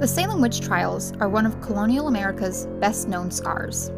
The 0.00 0.08
Salem 0.08 0.40
witch 0.40 0.60
trials 0.60 1.12
are 1.20 1.28
one 1.28 1.46
of 1.46 1.60
colonial 1.60 2.08
America's 2.08 2.66
best 2.80 3.06
known 3.06 3.30
scars. 3.30 3.92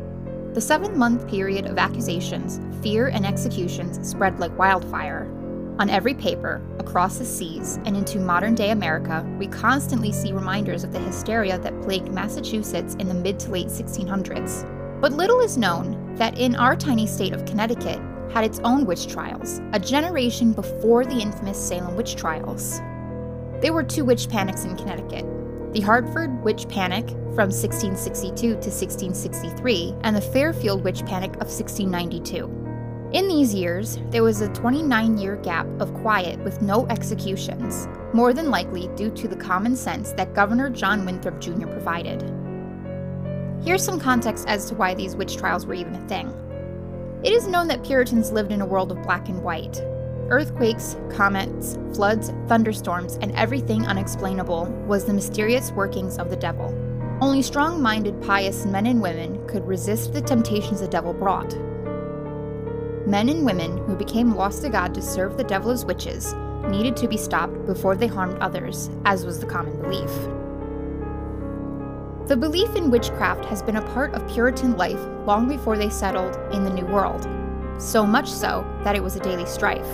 The 0.52 0.60
seven 0.60 0.98
month 0.98 1.26
period 1.26 1.64
of 1.64 1.78
accusations, 1.78 2.60
fear, 2.82 3.06
and 3.06 3.24
executions 3.24 4.06
spread 4.06 4.38
like 4.38 4.56
wildfire. 4.58 5.26
On 5.78 5.88
every 5.88 6.12
paper, 6.12 6.60
across 6.78 7.16
the 7.16 7.24
seas, 7.24 7.78
and 7.86 7.96
into 7.96 8.18
modern 8.18 8.54
day 8.54 8.72
America, 8.72 9.26
we 9.38 9.46
constantly 9.46 10.12
see 10.12 10.34
reminders 10.34 10.84
of 10.84 10.92
the 10.92 10.98
hysteria 10.98 11.58
that 11.60 11.80
plagued 11.80 12.12
Massachusetts 12.12 12.94
in 12.96 13.08
the 13.08 13.14
mid 13.14 13.40
to 13.40 13.50
late 13.50 13.68
1600s. 13.68 15.00
But 15.00 15.14
little 15.14 15.40
is 15.40 15.56
known 15.56 16.14
that 16.16 16.36
in 16.38 16.56
our 16.56 16.76
tiny 16.76 17.06
state 17.06 17.32
of 17.32 17.46
Connecticut 17.46 18.02
had 18.30 18.44
its 18.44 18.60
own 18.64 18.84
witch 18.84 19.06
trials, 19.06 19.62
a 19.72 19.80
generation 19.80 20.52
before 20.52 21.06
the 21.06 21.18
infamous 21.22 21.58
Salem 21.58 21.96
witch 21.96 22.16
trials. 22.16 22.80
There 23.62 23.72
were 23.72 23.82
two 23.82 24.04
witch 24.04 24.28
panics 24.28 24.64
in 24.64 24.76
Connecticut 24.76 25.24
the 25.76 25.82
Hartford 25.82 26.42
Witch 26.42 26.66
Panic 26.70 27.06
from 27.06 27.50
1662 27.52 28.34
to 28.34 28.54
1663, 28.54 29.94
and 30.04 30.16
the 30.16 30.20
Fairfield 30.22 30.82
Witch 30.82 31.04
Panic 31.04 31.32
of 31.32 31.48
1692. 31.48 33.10
In 33.12 33.28
these 33.28 33.52
years, 33.52 33.98
there 34.08 34.22
was 34.22 34.40
a 34.40 34.48
29 34.54 35.18
year 35.18 35.36
gap 35.36 35.66
of 35.78 35.92
quiet 35.92 36.40
with 36.40 36.62
no 36.62 36.86
executions, 36.86 37.88
more 38.14 38.32
than 38.32 38.50
likely 38.50 38.88
due 38.96 39.10
to 39.10 39.28
the 39.28 39.36
common 39.36 39.76
sense 39.76 40.12
that 40.12 40.32
Governor 40.32 40.70
John 40.70 41.04
Winthrop 41.04 41.42
Jr. 41.42 41.66
provided. 41.66 42.22
Here's 43.62 43.84
some 43.84 44.00
context 44.00 44.48
as 44.48 44.64
to 44.70 44.74
why 44.76 44.94
these 44.94 45.14
witch 45.14 45.36
trials 45.36 45.66
were 45.66 45.74
even 45.74 45.94
a 45.94 46.08
thing. 46.08 46.32
It 47.22 47.34
is 47.34 47.46
known 47.46 47.68
that 47.68 47.84
Puritans 47.84 48.32
lived 48.32 48.50
in 48.50 48.62
a 48.62 48.66
world 48.66 48.92
of 48.92 49.02
black 49.02 49.28
and 49.28 49.42
white. 49.42 49.78
Earthquakes, 50.28 50.96
comets, 51.08 51.78
floods, 51.94 52.32
thunderstorms, 52.48 53.16
and 53.22 53.30
everything 53.36 53.86
unexplainable 53.86 54.66
was 54.86 55.04
the 55.04 55.12
mysterious 55.12 55.70
workings 55.70 56.18
of 56.18 56.30
the 56.30 56.36
devil. 56.36 56.74
Only 57.20 57.42
strong 57.42 57.80
minded, 57.80 58.20
pious 58.20 58.66
men 58.66 58.86
and 58.86 59.00
women 59.00 59.46
could 59.46 59.64
resist 59.64 60.12
the 60.12 60.20
temptations 60.20 60.80
the 60.80 60.88
devil 60.88 61.14
brought. 61.14 61.56
Men 63.06 63.28
and 63.28 63.46
women 63.46 63.78
who 63.86 63.94
became 63.94 64.34
lost 64.34 64.62
to 64.62 64.68
God 64.68 64.92
to 64.94 65.00
serve 65.00 65.36
the 65.36 65.44
devil 65.44 65.70
as 65.70 65.84
witches 65.84 66.34
needed 66.66 66.96
to 66.96 67.06
be 67.06 67.16
stopped 67.16 67.64
before 67.64 67.94
they 67.94 68.08
harmed 68.08 68.38
others, 68.40 68.90
as 69.04 69.24
was 69.24 69.38
the 69.38 69.46
common 69.46 69.80
belief. 69.80 70.10
The 72.28 72.36
belief 72.36 72.74
in 72.74 72.90
witchcraft 72.90 73.44
has 73.44 73.62
been 73.62 73.76
a 73.76 73.92
part 73.92 74.12
of 74.12 74.26
Puritan 74.28 74.76
life 74.76 75.00
long 75.24 75.46
before 75.46 75.78
they 75.78 75.88
settled 75.88 76.36
in 76.52 76.64
the 76.64 76.70
New 76.70 76.86
World, 76.86 77.28
so 77.80 78.04
much 78.04 78.28
so 78.28 78.66
that 78.82 78.96
it 78.96 79.02
was 79.04 79.14
a 79.14 79.20
daily 79.20 79.46
strife. 79.46 79.86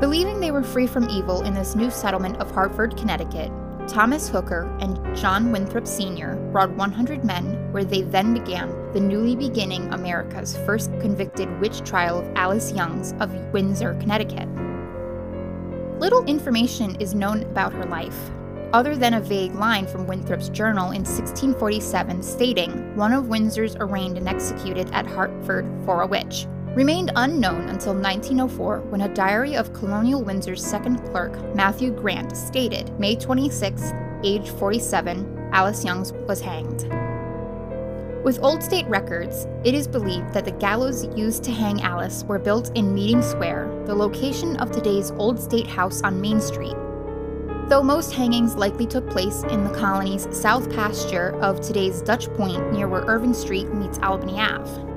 Believing 0.00 0.40
they 0.40 0.50
were 0.50 0.62
free 0.62 0.86
from 0.86 1.10
evil 1.10 1.42
in 1.42 1.52
this 1.52 1.76
new 1.76 1.90
settlement 1.90 2.38
of 2.38 2.50
Hartford, 2.50 2.96
Connecticut, 2.96 3.52
Thomas 3.86 4.30
Hooker 4.30 4.74
and 4.80 4.98
John 5.14 5.52
Winthrop 5.52 5.86
Sr. 5.86 6.36
brought 6.52 6.70
100 6.70 7.22
men 7.22 7.70
where 7.70 7.84
they 7.84 8.00
then 8.00 8.32
began 8.32 8.70
the 8.94 9.00
newly 9.00 9.36
beginning 9.36 9.92
America's 9.92 10.56
first 10.64 10.90
convicted 11.00 11.60
witch 11.60 11.82
trial 11.82 12.20
of 12.20 12.32
Alice 12.34 12.72
Youngs 12.72 13.12
of 13.20 13.30
Windsor, 13.52 13.92
Connecticut. 14.00 14.48
Little 16.00 16.24
information 16.24 16.94
is 16.98 17.14
known 17.14 17.42
about 17.42 17.74
her 17.74 17.84
life, 17.84 18.30
other 18.72 18.96
than 18.96 19.12
a 19.12 19.20
vague 19.20 19.54
line 19.54 19.86
from 19.86 20.06
Winthrop's 20.06 20.48
journal 20.48 20.92
in 20.92 21.04
1647 21.04 22.22
stating 22.22 22.96
one 22.96 23.12
of 23.12 23.28
Windsor's 23.28 23.76
arraigned 23.76 24.16
and 24.16 24.28
executed 24.28 24.90
at 24.92 25.06
Hartford 25.06 25.66
for 25.84 26.00
a 26.00 26.06
witch, 26.06 26.46
remained 26.74 27.10
unknown 27.16 27.68
until 27.68 27.94
1904 27.94 28.80
when 28.90 29.00
a 29.00 29.14
diary 29.14 29.56
of 29.56 29.72
Colonial 29.72 30.22
Windsor's 30.22 30.64
second 30.64 30.98
clerk, 31.10 31.32
Matthew 31.54 31.90
Grant, 31.90 32.36
stated 32.36 32.96
May 32.98 33.16
26, 33.16 33.92
age 34.22 34.50
47, 34.50 35.50
Alice 35.52 35.84
Youngs 35.84 36.12
was 36.12 36.40
hanged. 36.40 36.88
With 38.22 38.38
old 38.42 38.62
state 38.62 38.86
records, 38.86 39.48
it 39.64 39.74
is 39.74 39.88
believed 39.88 40.32
that 40.32 40.44
the 40.44 40.52
gallows 40.52 41.06
used 41.16 41.42
to 41.44 41.50
hang 41.50 41.82
Alice 41.82 42.22
were 42.24 42.38
built 42.38 42.70
in 42.76 42.94
Meeting 42.94 43.22
Square, 43.22 43.84
the 43.86 43.94
location 43.94 44.56
of 44.58 44.70
today's 44.70 45.10
Old 45.12 45.40
State 45.40 45.66
House 45.66 46.02
on 46.02 46.20
Main 46.20 46.40
Street. 46.40 46.76
Though 47.68 47.82
most 47.82 48.12
hangings 48.12 48.56
likely 48.56 48.86
took 48.86 49.08
place 49.08 49.42
in 49.44 49.64
the 49.64 49.70
colony's 49.70 50.28
south 50.36 50.70
pasture 50.70 51.34
of 51.40 51.60
today's 51.60 52.02
Dutch 52.02 52.28
Point 52.34 52.72
near 52.72 52.88
where 52.88 53.06
Irving 53.06 53.34
Street 53.34 53.72
meets 53.72 53.98
Albany 54.00 54.38
Ave. 54.38 54.89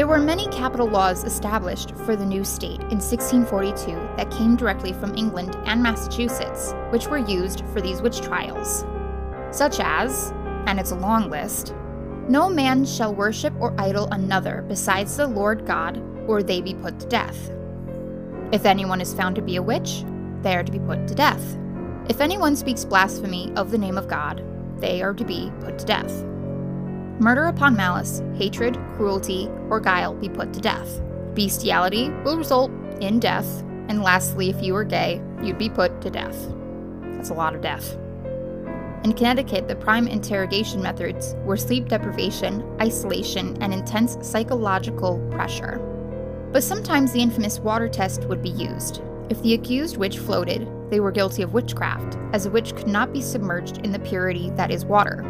There 0.00 0.06
were 0.06 0.18
many 0.18 0.48
capital 0.48 0.88
laws 0.88 1.24
established 1.24 1.94
for 1.94 2.16
the 2.16 2.24
new 2.24 2.42
state 2.42 2.80
in 2.84 3.00
1642 3.02 3.92
that 4.16 4.30
came 4.30 4.56
directly 4.56 4.94
from 4.94 5.14
England 5.14 5.54
and 5.66 5.82
Massachusetts, 5.82 6.72
which 6.88 7.08
were 7.08 7.18
used 7.18 7.62
for 7.66 7.82
these 7.82 8.00
witch 8.00 8.22
trials. 8.22 8.86
Such 9.50 9.78
as, 9.78 10.32
and 10.66 10.80
it's 10.80 10.92
a 10.92 10.96
long 10.96 11.28
list, 11.28 11.74
no 12.30 12.48
man 12.48 12.86
shall 12.86 13.14
worship 13.14 13.52
or 13.60 13.78
idol 13.78 14.08
another 14.10 14.64
besides 14.66 15.18
the 15.18 15.26
Lord 15.26 15.66
God, 15.66 16.02
or 16.26 16.42
they 16.42 16.62
be 16.62 16.72
put 16.72 16.98
to 17.00 17.06
death. 17.06 17.50
If 18.52 18.64
anyone 18.64 19.02
is 19.02 19.12
found 19.12 19.36
to 19.36 19.42
be 19.42 19.56
a 19.56 19.62
witch, 19.62 20.02
they 20.40 20.56
are 20.56 20.64
to 20.64 20.72
be 20.72 20.78
put 20.78 21.08
to 21.08 21.14
death. 21.14 21.58
If 22.08 22.22
anyone 22.22 22.56
speaks 22.56 22.86
blasphemy 22.86 23.52
of 23.54 23.70
the 23.70 23.76
name 23.76 23.98
of 23.98 24.08
God, 24.08 24.42
they 24.78 25.02
are 25.02 25.12
to 25.12 25.26
be 25.26 25.52
put 25.60 25.78
to 25.78 25.84
death. 25.84 26.24
Murder 27.20 27.48
upon 27.48 27.76
malice, 27.76 28.22
hatred, 28.34 28.78
cruelty, 28.96 29.50
or 29.68 29.78
guile 29.78 30.14
be 30.14 30.30
put 30.30 30.54
to 30.54 30.60
death. 30.60 31.02
Bestiality 31.34 32.08
will 32.24 32.38
result 32.38 32.70
in 33.02 33.20
death. 33.20 33.62
And 33.88 34.02
lastly, 34.02 34.48
if 34.48 34.62
you 34.62 34.72
were 34.72 34.84
gay, 34.84 35.20
you'd 35.42 35.58
be 35.58 35.68
put 35.68 36.00
to 36.00 36.08
death. 36.08 36.50
That's 37.02 37.28
a 37.28 37.34
lot 37.34 37.54
of 37.54 37.60
death. 37.60 37.94
In 39.04 39.12
Connecticut, 39.12 39.68
the 39.68 39.76
prime 39.76 40.08
interrogation 40.08 40.80
methods 40.80 41.34
were 41.44 41.58
sleep 41.58 41.88
deprivation, 41.88 42.64
isolation, 42.80 43.62
and 43.62 43.74
intense 43.74 44.16
psychological 44.22 45.18
pressure. 45.30 45.76
But 46.52 46.64
sometimes 46.64 47.12
the 47.12 47.20
infamous 47.20 47.58
water 47.58 47.88
test 47.88 48.24
would 48.24 48.42
be 48.42 48.48
used. 48.48 49.02
If 49.28 49.42
the 49.42 49.52
accused 49.52 49.98
witch 49.98 50.18
floated, 50.18 50.66
they 50.88 51.00
were 51.00 51.12
guilty 51.12 51.42
of 51.42 51.52
witchcraft, 51.52 52.16
as 52.32 52.46
a 52.46 52.50
witch 52.50 52.74
could 52.74 52.88
not 52.88 53.12
be 53.12 53.20
submerged 53.20 53.78
in 53.84 53.92
the 53.92 53.98
purity 53.98 54.48
that 54.52 54.70
is 54.70 54.86
water. 54.86 55.22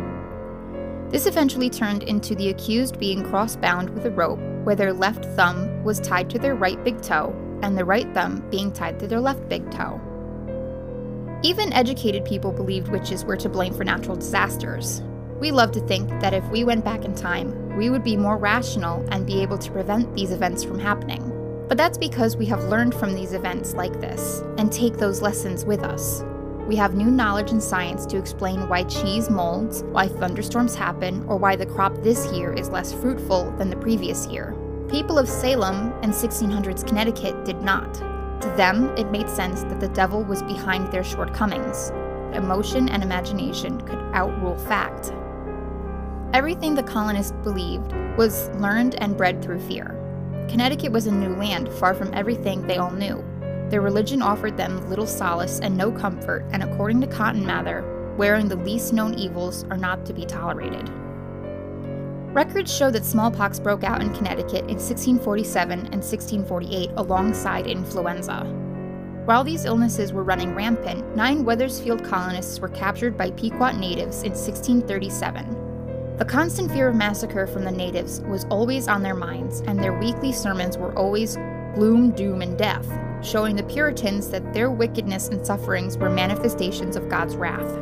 This 1.10 1.26
eventually 1.26 1.68
turned 1.68 2.04
into 2.04 2.36
the 2.36 2.50
accused 2.50 3.00
being 3.00 3.24
cross 3.24 3.56
bound 3.56 3.90
with 3.90 4.06
a 4.06 4.10
rope 4.12 4.38
where 4.62 4.76
their 4.76 4.92
left 4.92 5.24
thumb 5.34 5.82
was 5.82 5.98
tied 5.98 6.30
to 6.30 6.38
their 6.38 6.54
right 6.54 6.82
big 6.84 7.02
toe 7.02 7.34
and 7.62 7.76
the 7.76 7.84
right 7.84 8.06
thumb 8.14 8.48
being 8.48 8.72
tied 8.72 9.00
to 9.00 9.08
their 9.08 9.20
left 9.20 9.48
big 9.48 9.68
toe. 9.72 10.00
Even 11.42 11.72
educated 11.72 12.24
people 12.24 12.52
believed 12.52 12.88
witches 12.88 13.24
were 13.24 13.36
to 13.36 13.48
blame 13.48 13.74
for 13.74 13.82
natural 13.82 14.14
disasters. 14.14 15.02
We 15.40 15.50
love 15.50 15.72
to 15.72 15.80
think 15.80 16.08
that 16.20 16.34
if 16.34 16.48
we 16.48 16.62
went 16.62 16.84
back 16.84 17.04
in 17.04 17.14
time, 17.14 17.76
we 17.76 17.90
would 17.90 18.04
be 18.04 18.16
more 18.16 18.36
rational 18.36 19.04
and 19.10 19.26
be 19.26 19.42
able 19.42 19.58
to 19.58 19.72
prevent 19.72 20.14
these 20.14 20.30
events 20.30 20.62
from 20.62 20.78
happening. 20.78 21.26
But 21.66 21.76
that's 21.76 21.98
because 21.98 22.36
we 22.36 22.46
have 22.46 22.62
learned 22.64 22.94
from 22.94 23.14
these 23.14 23.32
events 23.32 23.74
like 23.74 24.00
this 24.00 24.42
and 24.58 24.70
take 24.70 24.98
those 24.98 25.22
lessons 25.22 25.64
with 25.64 25.82
us. 25.82 26.22
We 26.66 26.76
have 26.76 26.94
new 26.94 27.10
knowledge 27.10 27.50
and 27.50 27.62
science 27.62 28.06
to 28.06 28.16
explain 28.16 28.68
why 28.68 28.84
cheese 28.84 29.28
molds, 29.28 29.82
why 29.84 30.08
thunderstorms 30.08 30.74
happen, 30.74 31.24
or 31.26 31.36
why 31.36 31.56
the 31.56 31.66
crop 31.66 31.94
this 32.02 32.30
year 32.32 32.52
is 32.52 32.70
less 32.70 32.92
fruitful 32.92 33.50
than 33.58 33.70
the 33.70 33.76
previous 33.76 34.26
year. 34.26 34.54
People 34.88 35.18
of 35.18 35.28
Salem 35.28 35.92
and 36.02 36.12
1600s 36.12 36.86
Connecticut 36.86 37.44
did 37.44 37.60
not. 37.62 37.94
To 37.94 38.52
them, 38.56 38.88
it 38.96 39.10
made 39.10 39.28
sense 39.28 39.62
that 39.64 39.80
the 39.80 39.88
devil 39.88 40.24
was 40.24 40.42
behind 40.42 40.90
their 40.90 41.04
shortcomings. 41.04 41.90
Emotion 42.34 42.88
and 42.88 43.02
imagination 43.02 43.80
could 43.82 43.98
outrule 44.12 44.56
fact. 44.56 45.12
Everything 46.32 46.74
the 46.74 46.82
colonists 46.82 47.32
believed 47.42 47.92
was 48.16 48.48
learned 48.50 48.94
and 48.96 49.16
bred 49.16 49.42
through 49.42 49.60
fear. 49.60 49.96
Connecticut 50.48 50.92
was 50.92 51.06
a 51.06 51.12
new 51.12 51.34
land, 51.34 51.68
far 51.68 51.94
from 51.94 52.14
everything 52.14 52.66
they 52.66 52.76
all 52.76 52.90
knew. 52.90 53.24
Their 53.70 53.80
religion 53.80 54.20
offered 54.20 54.56
them 54.56 54.90
little 54.90 55.06
solace 55.06 55.60
and 55.60 55.76
no 55.76 55.92
comfort, 55.92 56.44
and 56.50 56.64
according 56.64 57.00
to 57.02 57.06
Cotton 57.06 57.46
Mather, 57.46 57.84
wearing 58.16 58.48
the 58.48 58.56
least 58.56 58.92
known 58.92 59.14
evils 59.14 59.64
are 59.70 59.76
not 59.76 60.04
to 60.06 60.12
be 60.12 60.26
tolerated. 60.26 60.90
Records 62.34 62.76
show 62.76 62.90
that 62.90 63.04
smallpox 63.04 63.60
broke 63.60 63.84
out 63.84 64.02
in 64.02 64.12
Connecticut 64.12 64.62
in 64.62 64.76
1647 64.76 65.72
and 65.72 66.02
1648 66.02 66.90
alongside 66.96 67.68
influenza. 67.68 68.44
While 69.24 69.44
these 69.44 69.64
illnesses 69.64 70.12
were 70.12 70.24
running 70.24 70.56
rampant, 70.56 71.14
nine 71.14 71.44
Wethersfield 71.44 72.04
colonists 72.04 72.58
were 72.58 72.68
captured 72.68 73.16
by 73.16 73.30
Pequot 73.30 73.72
natives 73.72 74.22
in 74.24 74.32
1637. 74.32 76.16
The 76.18 76.24
constant 76.24 76.72
fear 76.72 76.88
of 76.88 76.96
massacre 76.96 77.46
from 77.46 77.64
the 77.64 77.70
natives 77.70 78.20
was 78.22 78.46
always 78.46 78.88
on 78.88 79.02
their 79.02 79.14
minds, 79.14 79.60
and 79.60 79.78
their 79.78 79.98
weekly 79.98 80.32
sermons 80.32 80.76
were 80.76 80.96
always 80.98 81.36
gloom, 81.74 82.10
doom, 82.12 82.42
and 82.42 82.56
death, 82.56 82.86
showing 83.22 83.56
the 83.56 83.62
Puritans 83.62 84.28
that 84.30 84.52
their 84.52 84.70
wickedness 84.70 85.28
and 85.28 85.44
sufferings 85.44 85.96
were 85.96 86.10
manifestations 86.10 86.96
of 86.96 87.08
God's 87.08 87.36
wrath. 87.36 87.78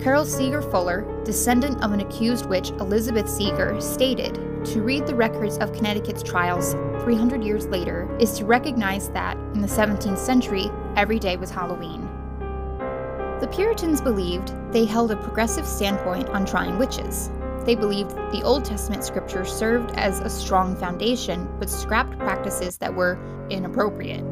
Carol 0.00 0.24
Seeger 0.24 0.60
Fuller, 0.60 1.06
descendant 1.24 1.82
of 1.82 1.92
an 1.92 2.00
accused 2.00 2.46
witch, 2.46 2.70
Elizabeth 2.72 3.28
Seeger, 3.28 3.80
stated 3.80 4.34
To 4.66 4.82
read 4.82 5.06
the 5.06 5.14
records 5.14 5.56
of 5.58 5.72
Connecticut's 5.72 6.22
trials 6.22 6.72
300 7.04 7.42
years 7.42 7.66
later 7.66 8.08
is 8.18 8.36
to 8.38 8.44
recognize 8.44 9.08
that, 9.10 9.36
in 9.54 9.60
the 9.60 9.68
17th 9.68 10.18
century, 10.18 10.70
every 10.96 11.18
day 11.18 11.36
was 11.36 11.50
Halloween. 11.50 12.08
The 13.40 13.48
Puritans 13.52 14.00
believed 14.00 14.54
they 14.72 14.84
held 14.84 15.10
a 15.10 15.16
progressive 15.16 15.66
standpoint 15.66 16.28
on 16.30 16.44
trying 16.44 16.78
witches. 16.78 17.30
They 17.64 17.74
believed 17.74 18.10
the 18.10 18.42
Old 18.42 18.64
Testament 18.64 19.04
scripture 19.04 19.44
served 19.44 19.92
as 19.96 20.20
a 20.20 20.28
strong 20.28 20.76
foundation, 20.76 21.48
but 21.58 21.70
scrapped 21.70 22.18
practices 22.18 22.76
that 22.78 22.94
were 22.94 23.18
inappropriate. 23.48 24.24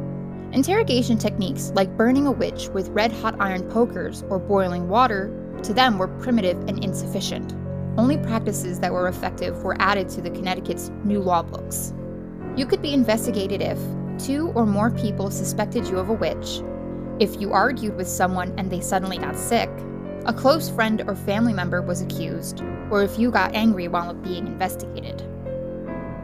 Interrogation 0.53 1.17
techniques 1.17 1.73
like 1.75 1.97
burning 1.97 2.27
a 2.27 2.31
witch 2.31 2.69
with 2.69 2.89
red 2.89 3.11
hot 3.11 3.35
iron 3.41 3.63
pokers 3.71 4.23
or 4.29 4.39
boiling 4.39 4.89
water 4.89 5.33
to 5.63 5.73
them 5.73 5.97
were 5.97 6.09
primitive 6.09 6.59
and 6.69 6.85
insufficient. 6.85 7.55
Only 7.97 8.19
practices 8.19 8.81
that 8.81 8.93
were 8.93 9.09
effective 9.09 9.63
were 9.63 9.81
added 9.81 10.11
to 10.11 10.21
the 10.21 10.31
Connecticut's 10.31 10.91
new 11.05 11.21
law 11.21 11.43
books. 11.43 11.95
You 12.55 12.67
could 12.67 12.83
be 12.83 12.93
investigated 12.93 13.63
if 13.63 13.79
two 14.19 14.49
or 14.55 14.67
more 14.67 14.91
people 14.91 15.31
suspected 15.31 15.87
you 15.87 15.99
of 15.99 16.11
a 16.11 16.15
witch, 16.15 16.63
if 17.19 17.41
you 17.41 17.53
argued 17.53 17.97
with 17.97 18.09
someone 18.09 18.53
and 18.59 18.71
they 18.71 18.81
suddenly 18.81 19.17
got 19.17 19.37
sick, 19.37 19.71
a 20.27 20.33
close 20.33 20.69
friend 20.69 21.03
or 21.07 21.17
family 21.17 21.53
member 21.53 21.83
was 21.83 22.01
accused, 22.01 22.63
or 22.91 23.03
if 23.03 23.19
you 23.19 23.31
got 23.31 23.55
angry 23.55 23.89
while 23.89 24.15
being 24.15 24.47
investigated. 24.47 25.27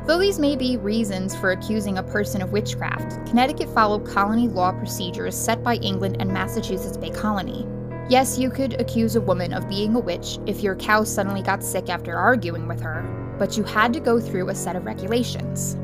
Though 0.06 0.18
these 0.18 0.38
may 0.38 0.56
be 0.56 0.76
reasons 0.76 1.36
for 1.36 1.50
accusing 1.50 1.98
a 1.98 2.02
person 2.02 2.40
of 2.40 2.52
witchcraft, 2.52 3.26
Connecticut 3.26 3.68
followed 3.70 4.06
colony 4.06 4.48
law 4.48 4.72
procedures 4.72 5.36
set 5.36 5.62
by 5.62 5.74
England 5.76 6.16
and 6.20 6.32
Massachusetts 6.32 6.96
Bay 6.96 7.10
Colony. 7.10 7.66
Yes, 8.08 8.38
you 8.38 8.48
could 8.48 8.80
accuse 8.80 9.16
a 9.16 9.20
woman 9.20 9.52
of 9.52 9.68
being 9.68 9.94
a 9.94 10.00
witch 10.00 10.38
if 10.46 10.62
your 10.62 10.76
cow 10.76 11.04
suddenly 11.04 11.42
got 11.42 11.62
sick 11.62 11.90
after 11.90 12.16
arguing 12.16 12.66
with 12.66 12.80
her, 12.80 13.02
but 13.38 13.56
you 13.56 13.64
had 13.64 13.92
to 13.92 14.00
go 14.00 14.18
through 14.18 14.48
a 14.48 14.54
set 14.54 14.76
of 14.76 14.86
regulations. 14.86 15.76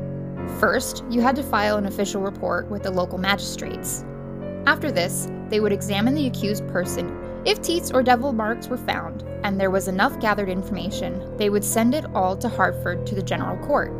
First, 0.59 1.03
you 1.09 1.21
had 1.21 1.35
to 1.35 1.43
file 1.43 1.77
an 1.77 1.85
official 1.85 2.21
report 2.21 2.67
with 2.71 2.81
the 2.83 2.91
local 2.91 3.17
magistrates. 3.17 4.03
After 4.65 4.91
this, 4.91 5.27
they 5.49 5.59
would 5.59 5.71
examine 5.71 6.15
the 6.15 6.25
accused 6.25 6.67
person. 6.69 7.24
If 7.45 7.61
teats 7.61 7.91
or 7.91 8.01
devil 8.01 8.33
marks 8.33 8.67
were 8.67 8.77
found, 8.77 9.23
and 9.43 9.59
there 9.59 9.69
was 9.69 9.87
enough 9.87 10.19
gathered 10.19 10.49
information, 10.49 11.37
they 11.37 11.51
would 11.51 11.63
send 11.63 11.93
it 11.93 12.05
all 12.15 12.35
to 12.37 12.49
Hartford 12.49 13.05
to 13.05 13.13
the 13.13 13.21
general 13.21 13.55
court. 13.67 13.93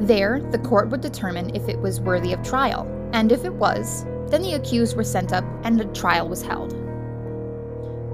There, 0.00 0.40
the 0.50 0.58
court 0.58 0.88
would 0.88 1.02
determine 1.02 1.54
if 1.54 1.68
it 1.68 1.78
was 1.78 2.00
worthy 2.00 2.32
of 2.32 2.42
trial, 2.42 2.88
and 3.12 3.32
if 3.32 3.44
it 3.44 3.52
was, 3.52 4.04
then 4.28 4.40
the 4.40 4.54
accused 4.54 4.96
were 4.96 5.04
sent 5.04 5.34
up 5.34 5.44
and 5.62 5.78
a 5.78 5.84
trial 5.92 6.26
was 6.26 6.40
held. 6.40 6.70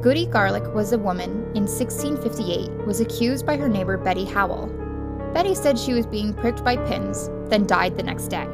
Goody 0.02 0.26
Garlick 0.26 0.75
was 0.75 0.93
a 0.93 0.99
woman 0.99 1.31
in 1.55 1.62
1658 1.62 2.84
was 2.84 3.00
accused 3.00 3.46
by 3.46 3.56
her 3.56 3.69
neighbor 3.69 3.96
Betty 3.96 4.25
Howell. 4.25 4.67
Betty 5.32 5.55
said 5.55 5.79
she 5.79 5.94
was 5.94 6.06
being 6.06 6.34
pricked 6.34 6.64
by 6.64 6.76
pins, 6.76 7.31
then 7.49 7.69
died 7.69 7.96
the 7.96 8.02
next 8.02 8.26
day. 8.26 8.49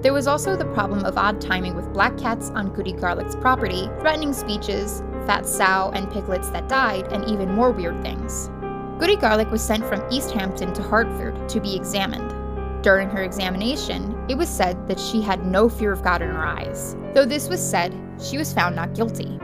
There 0.00 0.12
was 0.12 0.26
also 0.26 0.56
the 0.56 0.64
problem 0.72 1.04
of 1.04 1.16
odd 1.16 1.40
timing 1.40 1.76
with 1.76 1.92
black 1.92 2.18
cats 2.18 2.50
on 2.50 2.74
Goody 2.74 2.92
Garlick's 2.92 3.36
property, 3.36 3.88
threatening 4.00 4.32
speeches, 4.32 5.02
fat 5.30 5.46
sow 5.46 5.92
and 5.94 6.10
piglets 6.10 6.50
that 6.50 6.68
died, 6.68 7.06
and 7.12 7.24
even 7.26 7.54
more 7.54 7.70
weird 7.70 8.02
things. 8.02 8.50
Goody 8.98 9.14
Garlick 9.14 9.48
was 9.52 9.62
sent 9.62 9.84
from 9.84 10.04
East 10.10 10.32
Hampton 10.32 10.74
to 10.74 10.82
Hartford 10.82 11.48
to 11.50 11.60
be 11.60 11.76
examined. 11.76 12.34
During 12.82 13.08
her 13.10 13.22
examination, 13.22 14.20
it 14.28 14.34
was 14.34 14.48
said 14.48 14.88
that 14.88 14.98
she 14.98 15.22
had 15.22 15.46
no 15.46 15.68
fear 15.68 15.92
of 15.92 16.02
God 16.02 16.20
in 16.20 16.30
her 16.30 16.44
eyes. 16.44 16.96
Though 17.14 17.26
this 17.26 17.48
was 17.48 17.60
said, 17.60 17.94
she 18.20 18.38
was 18.38 18.52
found 18.52 18.74
not 18.74 18.96
guilty. 18.96 19.38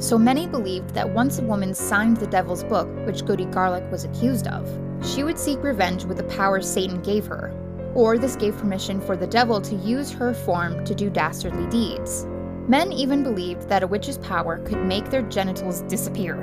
So 0.00 0.18
many 0.18 0.48
believed 0.48 0.90
that 0.90 1.08
once 1.08 1.38
a 1.38 1.44
woman 1.44 1.72
signed 1.72 2.16
the 2.16 2.26
devil's 2.26 2.64
book, 2.64 2.88
which 3.06 3.24
Goody 3.24 3.44
Garlick 3.44 3.88
was 3.92 4.02
accused 4.02 4.48
of, 4.48 4.68
she 5.06 5.22
would 5.22 5.38
seek 5.38 5.62
revenge 5.62 6.04
with 6.04 6.16
the 6.16 6.24
power 6.24 6.60
Satan 6.60 7.00
gave 7.02 7.26
her, 7.26 7.54
or 7.94 8.18
this 8.18 8.34
gave 8.34 8.58
permission 8.58 9.00
for 9.00 9.16
the 9.16 9.24
devil 9.28 9.60
to 9.60 9.76
use 9.76 10.10
her 10.10 10.34
form 10.34 10.84
to 10.84 10.96
do 10.96 11.08
dastardly 11.08 11.68
deeds. 11.68 12.26
Men 12.68 12.92
even 12.92 13.22
believed 13.22 13.68
that 13.68 13.82
a 13.82 13.86
witch's 13.86 14.18
power 14.18 14.58
could 14.58 14.84
make 14.84 15.10
their 15.10 15.22
genitals 15.22 15.80
disappear. 15.82 16.36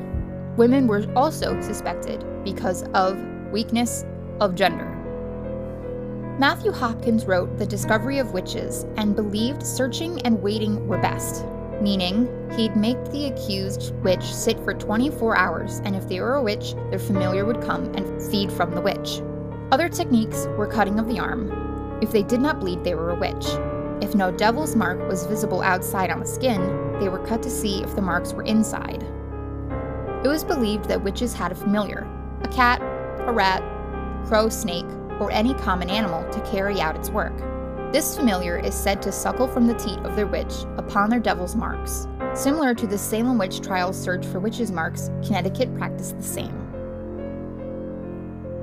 Women 0.57 0.87
were 0.87 1.05
also 1.15 1.59
suspected 1.61 2.25
because 2.43 2.83
of 2.93 3.17
weakness 3.51 4.03
of 4.41 4.55
gender. 4.55 4.91
Matthew 6.39 6.71
Hopkins 6.71 7.25
wrote 7.25 7.57
The 7.57 7.65
Discovery 7.65 8.17
of 8.19 8.33
Witches 8.33 8.85
and 8.97 9.15
believed 9.15 9.65
searching 9.65 10.21
and 10.23 10.41
waiting 10.41 10.85
were 10.87 10.97
best 10.97 11.45
meaning 11.81 12.27
he'd 12.55 12.75
make 12.75 13.03
the 13.11 13.25
accused 13.27 13.93
witch 14.03 14.23
sit 14.23 14.59
for 14.59 14.73
24 14.73 15.37
hours, 15.37 15.81
and 15.85 15.95
if 15.95 16.07
they 16.07 16.19
were 16.19 16.35
a 16.35 16.43
witch, 16.43 16.73
their 16.89 16.99
familiar 16.99 17.45
would 17.45 17.61
come 17.61 17.93
and 17.95 18.23
feed 18.23 18.51
from 18.51 18.71
the 18.71 18.81
witch. 18.81 19.21
Other 19.71 19.89
techniques 19.89 20.47
were 20.57 20.67
cutting 20.67 20.99
of 20.99 21.07
the 21.07 21.19
arm. 21.19 21.99
If 22.01 22.11
they 22.11 22.23
did 22.23 22.41
not 22.41 22.59
bleed, 22.59 22.83
they 22.83 22.95
were 22.95 23.11
a 23.11 23.19
witch. 23.19 23.45
If 24.01 24.13
no 24.13 24.29
devil's 24.29 24.75
mark 24.75 24.99
was 25.07 25.25
visible 25.25 25.61
outside 25.61 26.09
on 26.09 26.19
the 26.19 26.25
skin, 26.25 26.59
they 26.99 27.07
were 27.07 27.25
cut 27.25 27.41
to 27.43 27.49
see 27.49 27.81
if 27.81 27.95
the 27.95 28.01
marks 28.01 28.33
were 28.33 28.43
inside. 28.43 29.03
It 30.23 30.27
was 30.27 30.43
believed 30.43 30.85
that 30.85 31.03
witches 31.03 31.33
had 31.33 31.51
a 31.51 31.55
familiar 31.55 32.07
a 32.43 32.47
cat, 32.49 32.81
a 33.27 33.31
rat, 33.31 33.63
crow, 34.27 34.49
snake, 34.49 34.85
or 35.19 35.31
any 35.31 35.53
common 35.53 35.89
animal 35.89 36.29
to 36.31 36.41
carry 36.41 36.79
out 36.81 36.95
its 36.95 37.09
work. 37.09 37.33
This 37.91 38.15
familiar 38.15 38.59
is 38.59 38.75
said 38.75 39.01
to 39.03 39.11
suckle 39.11 39.47
from 39.47 39.65
the 39.65 39.73
teat 39.75 39.99
of 39.99 40.15
their 40.15 40.27
witch 40.27 40.53
upon 40.77 41.09
their 41.09 41.19
devil's 41.19 41.55
marks. 41.55 42.07
Similar 42.33 42.75
to 42.75 42.87
the 42.87 42.97
Salem 42.97 43.37
witch 43.37 43.61
trials 43.61 43.97
search 43.97 44.25
for 44.25 44.39
witches' 44.39 44.71
marks, 44.71 45.09
Connecticut 45.25 45.73
practiced 45.77 46.17
the 46.17 46.23
same. 46.23 46.53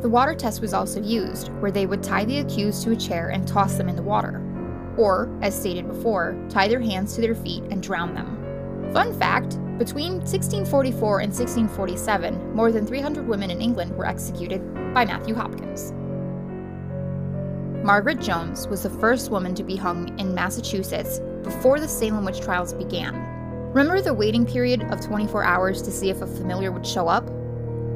The 0.02 0.10
water 0.10 0.34
test 0.34 0.60
was 0.60 0.74
also 0.74 1.00
used, 1.00 1.48
where 1.60 1.70
they 1.70 1.86
would 1.86 2.02
tie 2.02 2.24
the 2.24 2.40
accused 2.40 2.82
to 2.82 2.90
a 2.90 2.96
chair 2.96 3.30
and 3.30 3.48
toss 3.48 3.76
them 3.76 3.88
in 3.88 3.96
the 3.96 4.02
water. 4.02 4.42
Or, 4.96 5.28
as 5.42 5.58
stated 5.58 5.88
before, 5.88 6.36
tie 6.48 6.68
their 6.68 6.80
hands 6.80 7.14
to 7.14 7.20
their 7.20 7.34
feet 7.34 7.64
and 7.70 7.82
drown 7.82 8.14
them. 8.14 8.92
Fun 8.92 9.18
fact 9.18 9.58
between 9.78 10.18
1644 10.18 11.20
and 11.20 11.32
1647, 11.32 12.54
more 12.54 12.70
than 12.70 12.86
300 12.86 13.26
women 13.26 13.50
in 13.50 13.60
England 13.60 13.96
were 13.96 14.06
executed 14.06 14.60
by 14.92 15.04
Matthew 15.04 15.34
Hopkins. 15.34 15.92
Margaret 17.82 18.20
Jones 18.20 18.68
was 18.68 18.84
the 18.84 18.90
first 18.90 19.30
woman 19.30 19.56
to 19.56 19.64
be 19.64 19.74
hung 19.74 20.16
in 20.20 20.34
Massachusetts 20.34 21.20
before 21.42 21.80
the 21.80 21.88
Salem 21.88 22.24
witch 22.24 22.40
trials 22.40 22.72
began. 22.72 23.16
Remember 23.72 24.00
the 24.00 24.14
waiting 24.14 24.46
period 24.46 24.82
of 24.92 25.00
24 25.00 25.42
hours 25.42 25.82
to 25.82 25.90
see 25.90 26.10
if 26.10 26.22
a 26.22 26.26
familiar 26.26 26.70
would 26.70 26.86
show 26.86 27.08
up? 27.08 27.28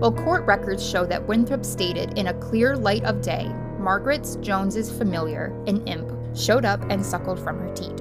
Well, 0.00 0.12
court 0.12 0.44
records 0.44 0.84
show 0.84 1.04
that 1.06 1.28
Winthrop 1.28 1.64
stated 1.64 2.18
in 2.18 2.28
a 2.28 2.34
clear 2.34 2.76
light 2.76 3.04
of 3.04 3.20
day, 3.20 3.54
Margaret 3.78 4.26
Jones's 4.40 4.90
familiar, 4.90 5.54
an 5.66 5.86
imp, 5.86 6.10
showed 6.36 6.64
up 6.64 6.80
and 6.90 7.04
suckled 7.04 7.40
from 7.40 7.58
her 7.58 7.74
teat. 7.74 7.96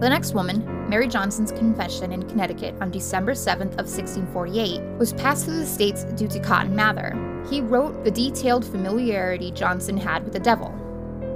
The 0.00 0.10
next 0.10 0.34
woman, 0.34 0.88
Mary 0.90 1.08
Johnson's 1.08 1.52
confession 1.52 2.12
in 2.12 2.28
Connecticut 2.28 2.74
on 2.80 2.90
December 2.90 3.32
7th 3.32 3.78
of 3.78 3.86
1648, 3.86 4.98
was 4.98 5.14
passed 5.14 5.46
through 5.46 5.56
the 5.56 5.66
states 5.66 6.04
due 6.04 6.28
to 6.28 6.38
Cotton 6.38 6.76
Mather, 6.76 7.16
he 7.48 7.60
wrote 7.60 8.04
the 8.04 8.10
detailed 8.10 8.64
familiarity 8.64 9.50
Johnson 9.52 9.96
had 9.96 10.24
with 10.24 10.32
the 10.32 10.38
devil. 10.38 10.74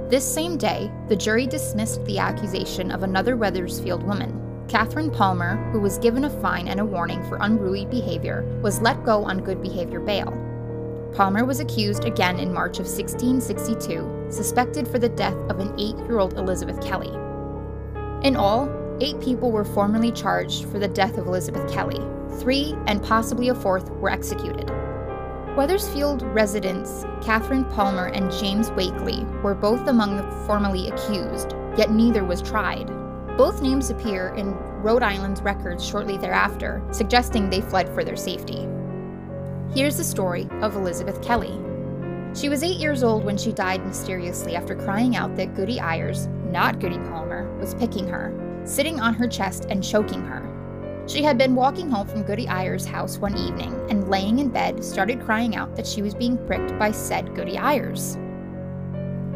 This 0.09 0.31
same 0.31 0.57
day, 0.57 0.91
the 1.07 1.15
jury 1.15 1.47
dismissed 1.47 2.03
the 2.05 2.19
accusation 2.19 2.91
of 2.91 3.01
another 3.01 3.35
Wethersfield 3.35 4.03
woman. 4.03 4.37
Catherine 4.67 5.09
Palmer, 5.09 5.55
who 5.71 5.79
was 5.79 5.97
given 5.97 6.25
a 6.25 6.41
fine 6.41 6.67
and 6.67 6.79
a 6.79 6.85
warning 6.85 7.23
for 7.29 7.37
unruly 7.41 7.85
behavior, 7.85 8.43
was 8.61 8.81
let 8.81 9.03
go 9.03 9.23
on 9.23 9.43
good 9.43 9.61
behavior 9.61 9.99
bail. 9.99 10.31
Palmer 11.15 11.45
was 11.45 11.59
accused 11.59 12.05
again 12.05 12.39
in 12.39 12.53
March 12.53 12.77
of 12.77 12.85
1662, 12.85 14.20
suspected 14.31 14.87
for 14.87 14.99
the 14.99 15.09
death 15.09 15.37
of 15.49 15.59
an 15.59 15.73
eight 15.79 15.97
year 15.97 16.19
old 16.19 16.33
Elizabeth 16.33 16.81
Kelly. 16.81 17.11
In 18.25 18.35
all, 18.35 18.69
eight 19.01 19.19
people 19.19 19.51
were 19.51 19.65
formally 19.65 20.11
charged 20.11 20.65
for 20.65 20.79
the 20.79 20.87
death 20.87 21.17
of 21.17 21.27
Elizabeth 21.27 21.71
Kelly. 21.71 21.99
Three, 22.39 22.75
and 22.87 23.03
possibly 23.03 23.49
a 23.49 23.55
fourth, 23.55 23.89
were 23.89 24.09
executed. 24.09 24.71
Wethersfield 25.55 26.21
residents 26.21 27.03
Catherine 27.21 27.65
Palmer 27.65 28.07
and 28.07 28.31
James 28.31 28.71
Wakely 28.71 29.25
were 29.43 29.53
both 29.53 29.87
among 29.87 30.15
the 30.15 30.45
formally 30.45 30.87
accused, 30.87 31.55
yet 31.77 31.91
neither 31.91 32.23
was 32.23 32.41
tried. 32.41 32.87
Both 33.37 33.61
names 33.61 33.89
appear 33.89 34.33
in 34.35 34.53
Rhode 34.81 35.03
Island's 35.03 35.41
records 35.41 35.85
shortly 35.85 36.17
thereafter, 36.17 36.81
suggesting 36.91 37.49
they 37.49 37.61
fled 37.61 37.89
for 37.89 38.03
their 38.03 38.15
safety. 38.15 38.67
Here's 39.73 39.97
the 39.97 40.03
story 40.03 40.47
of 40.61 40.75
Elizabeth 40.75 41.21
Kelly. 41.21 41.59
She 42.33 42.47
was 42.47 42.63
eight 42.63 42.77
years 42.77 43.03
old 43.03 43.25
when 43.25 43.37
she 43.37 43.51
died 43.51 43.85
mysteriously 43.85 44.55
after 44.55 44.73
crying 44.73 45.17
out 45.17 45.35
that 45.35 45.53
Goody 45.53 45.79
Ayers, 45.79 46.27
not 46.45 46.79
Goody 46.79 46.97
Palmer, 46.97 47.53
was 47.57 47.75
picking 47.75 48.07
her, 48.07 48.33
sitting 48.63 49.01
on 49.01 49.13
her 49.13 49.27
chest 49.27 49.65
and 49.69 49.83
choking 49.83 50.21
her. 50.21 50.47
She 51.07 51.23
had 51.23 51.37
been 51.37 51.55
walking 51.55 51.89
home 51.89 52.07
from 52.07 52.23
Goody 52.23 52.47
Ayers' 52.47 52.85
house 52.85 53.17
one 53.17 53.35
evening 53.35 53.73
and, 53.89 54.09
laying 54.09 54.39
in 54.39 54.47
bed, 54.47 54.81
started 54.81 55.21
crying 55.25 55.57
out 55.57 55.75
that 55.75 55.85
she 55.87 56.01
was 56.01 56.15
being 56.15 56.37
pricked 56.47 56.77
by 56.79 56.91
said 56.91 57.35
Goody 57.35 57.57
Ayers. 57.57 58.17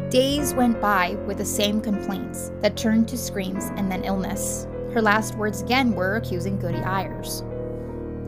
Days 0.08 0.54
went 0.54 0.80
by 0.80 1.16
with 1.26 1.36
the 1.36 1.44
same 1.44 1.82
complaints 1.82 2.50
that 2.62 2.76
turned 2.76 3.08
to 3.08 3.18
screams 3.18 3.64
and 3.76 3.92
then 3.92 4.04
illness. 4.04 4.66
Her 4.94 5.02
last 5.02 5.34
words 5.34 5.60
again 5.60 5.94
were 5.94 6.16
accusing 6.16 6.58
Goody 6.58 6.78
Ayers. 6.78 7.42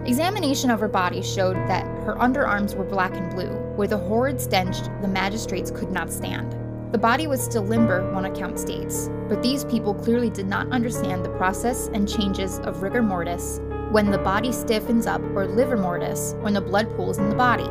Examination 0.08 0.70
of 0.70 0.80
her 0.80 0.88
body 0.88 1.20
showed 1.20 1.54
that 1.68 1.84
her 2.06 2.16
underarms 2.18 2.74
were 2.74 2.82
black 2.82 3.14
and 3.14 3.30
blue, 3.30 3.52
where 3.76 3.86
the 3.86 3.98
horrid 3.98 4.40
stench 4.40 4.78
the 5.02 5.06
magistrates 5.06 5.70
could 5.70 5.90
not 5.90 6.10
stand. 6.10 6.56
The 6.92 6.98
body 6.98 7.26
was 7.26 7.44
still 7.44 7.62
limber, 7.62 8.10
one 8.14 8.24
account 8.24 8.58
states, 8.58 9.10
but 9.28 9.42
these 9.42 9.66
people 9.66 9.92
clearly 9.92 10.30
did 10.30 10.46
not 10.46 10.72
understand 10.72 11.22
the 11.22 11.36
process 11.36 11.88
and 11.92 12.08
changes 12.08 12.58
of 12.60 12.80
rigor 12.80 13.02
mortis 13.02 13.60
when 13.90 14.10
the 14.10 14.16
body 14.16 14.50
stiffens 14.50 15.06
up 15.06 15.20
or 15.36 15.46
livor 15.46 15.76
mortis 15.76 16.34
when 16.40 16.54
the 16.54 16.60
blood 16.62 16.88
pools 16.96 17.18
in 17.18 17.28
the 17.28 17.36
body. 17.36 17.68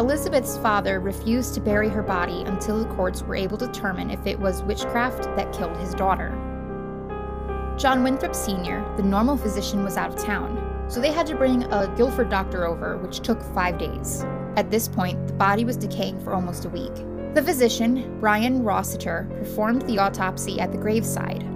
Elizabeth's 0.00 0.58
father 0.58 0.98
refused 0.98 1.54
to 1.54 1.60
bury 1.60 1.88
her 1.88 2.02
body 2.02 2.42
until 2.46 2.80
the 2.80 2.92
courts 2.96 3.22
were 3.22 3.36
able 3.36 3.56
to 3.56 3.68
determine 3.68 4.10
if 4.10 4.26
it 4.26 4.40
was 4.40 4.64
witchcraft 4.64 5.22
that 5.36 5.52
killed 5.52 5.76
his 5.76 5.94
daughter. 5.94 6.30
John 7.78 8.02
Winthrop 8.02 8.34
Sr., 8.34 8.84
the 8.96 9.04
normal 9.04 9.36
physician, 9.36 9.84
was 9.84 9.96
out 9.96 10.12
of 10.12 10.24
town, 10.24 10.65
so 10.88 11.00
they 11.00 11.12
had 11.12 11.26
to 11.26 11.36
bring 11.36 11.64
a 11.64 11.92
Guilford 11.96 12.30
doctor 12.30 12.66
over, 12.66 12.96
which 12.98 13.20
took 13.20 13.42
five 13.54 13.78
days. 13.78 14.24
At 14.56 14.70
this 14.70 14.88
point, 14.88 15.26
the 15.26 15.32
body 15.32 15.64
was 15.64 15.76
decaying 15.76 16.20
for 16.20 16.32
almost 16.32 16.64
a 16.64 16.68
week. 16.68 16.94
The 17.34 17.42
physician, 17.42 18.18
Brian 18.20 18.62
Rossiter, 18.62 19.28
performed 19.38 19.82
the 19.82 19.98
autopsy 19.98 20.58
at 20.58 20.72
the 20.72 20.78
graveside. 20.78 21.46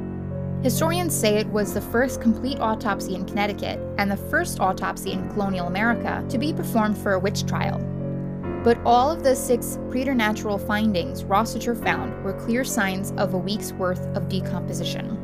Historians 0.62 1.14
say 1.14 1.36
it 1.36 1.48
was 1.48 1.72
the 1.72 1.80
first 1.80 2.20
complete 2.20 2.60
autopsy 2.60 3.14
in 3.14 3.24
Connecticut 3.24 3.80
and 3.96 4.10
the 4.10 4.16
first 4.16 4.60
autopsy 4.60 5.12
in 5.12 5.30
colonial 5.30 5.68
America 5.68 6.22
to 6.28 6.36
be 6.36 6.52
performed 6.52 6.98
for 6.98 7.14
a 7.14 7.18
witch 7.18 7.46
trial. 7.46 7.78
But 8.62 8.78
all 8.84 9.10
of 9.10 9.22
the 9.22 9.34
six 9.34 9.78
preternatural 9.88 10.58
findings 10.58 11.24
Rossiter 11.24 11.74
found 11.74 12.22
were 12.22 12.34
clear 12.34 12.62
signs 12.62 13.12
of 13.12 13.32
a 13.32 13.38
week's 13.38 13.72
worth 13.72 14.06
of 14.14 14.28
decomposition. 14.28 15.16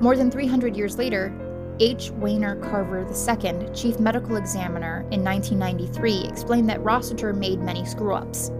More 0.00 0.16
than 0.16 0.30
300 0.30 0.76
years 0.76 0.98
later, 0.98 1.34
H. 1.80 2.10
Wayne 2.10 2.60
Carver 2.60 3.06
II, 3.08 3.70
chief 3.72 3.98
medical 3.98 4.36
examiner 4.36 5.00
in 5.10 5.24
1993, 5.24 6.28
explained 6.28 6.68
that 6.68 6.82
Rossiter 6.84 7.32
made 7.32 7.58
many 7.60 7.86
screw 7.86 8.14
ups. 8.14 8.50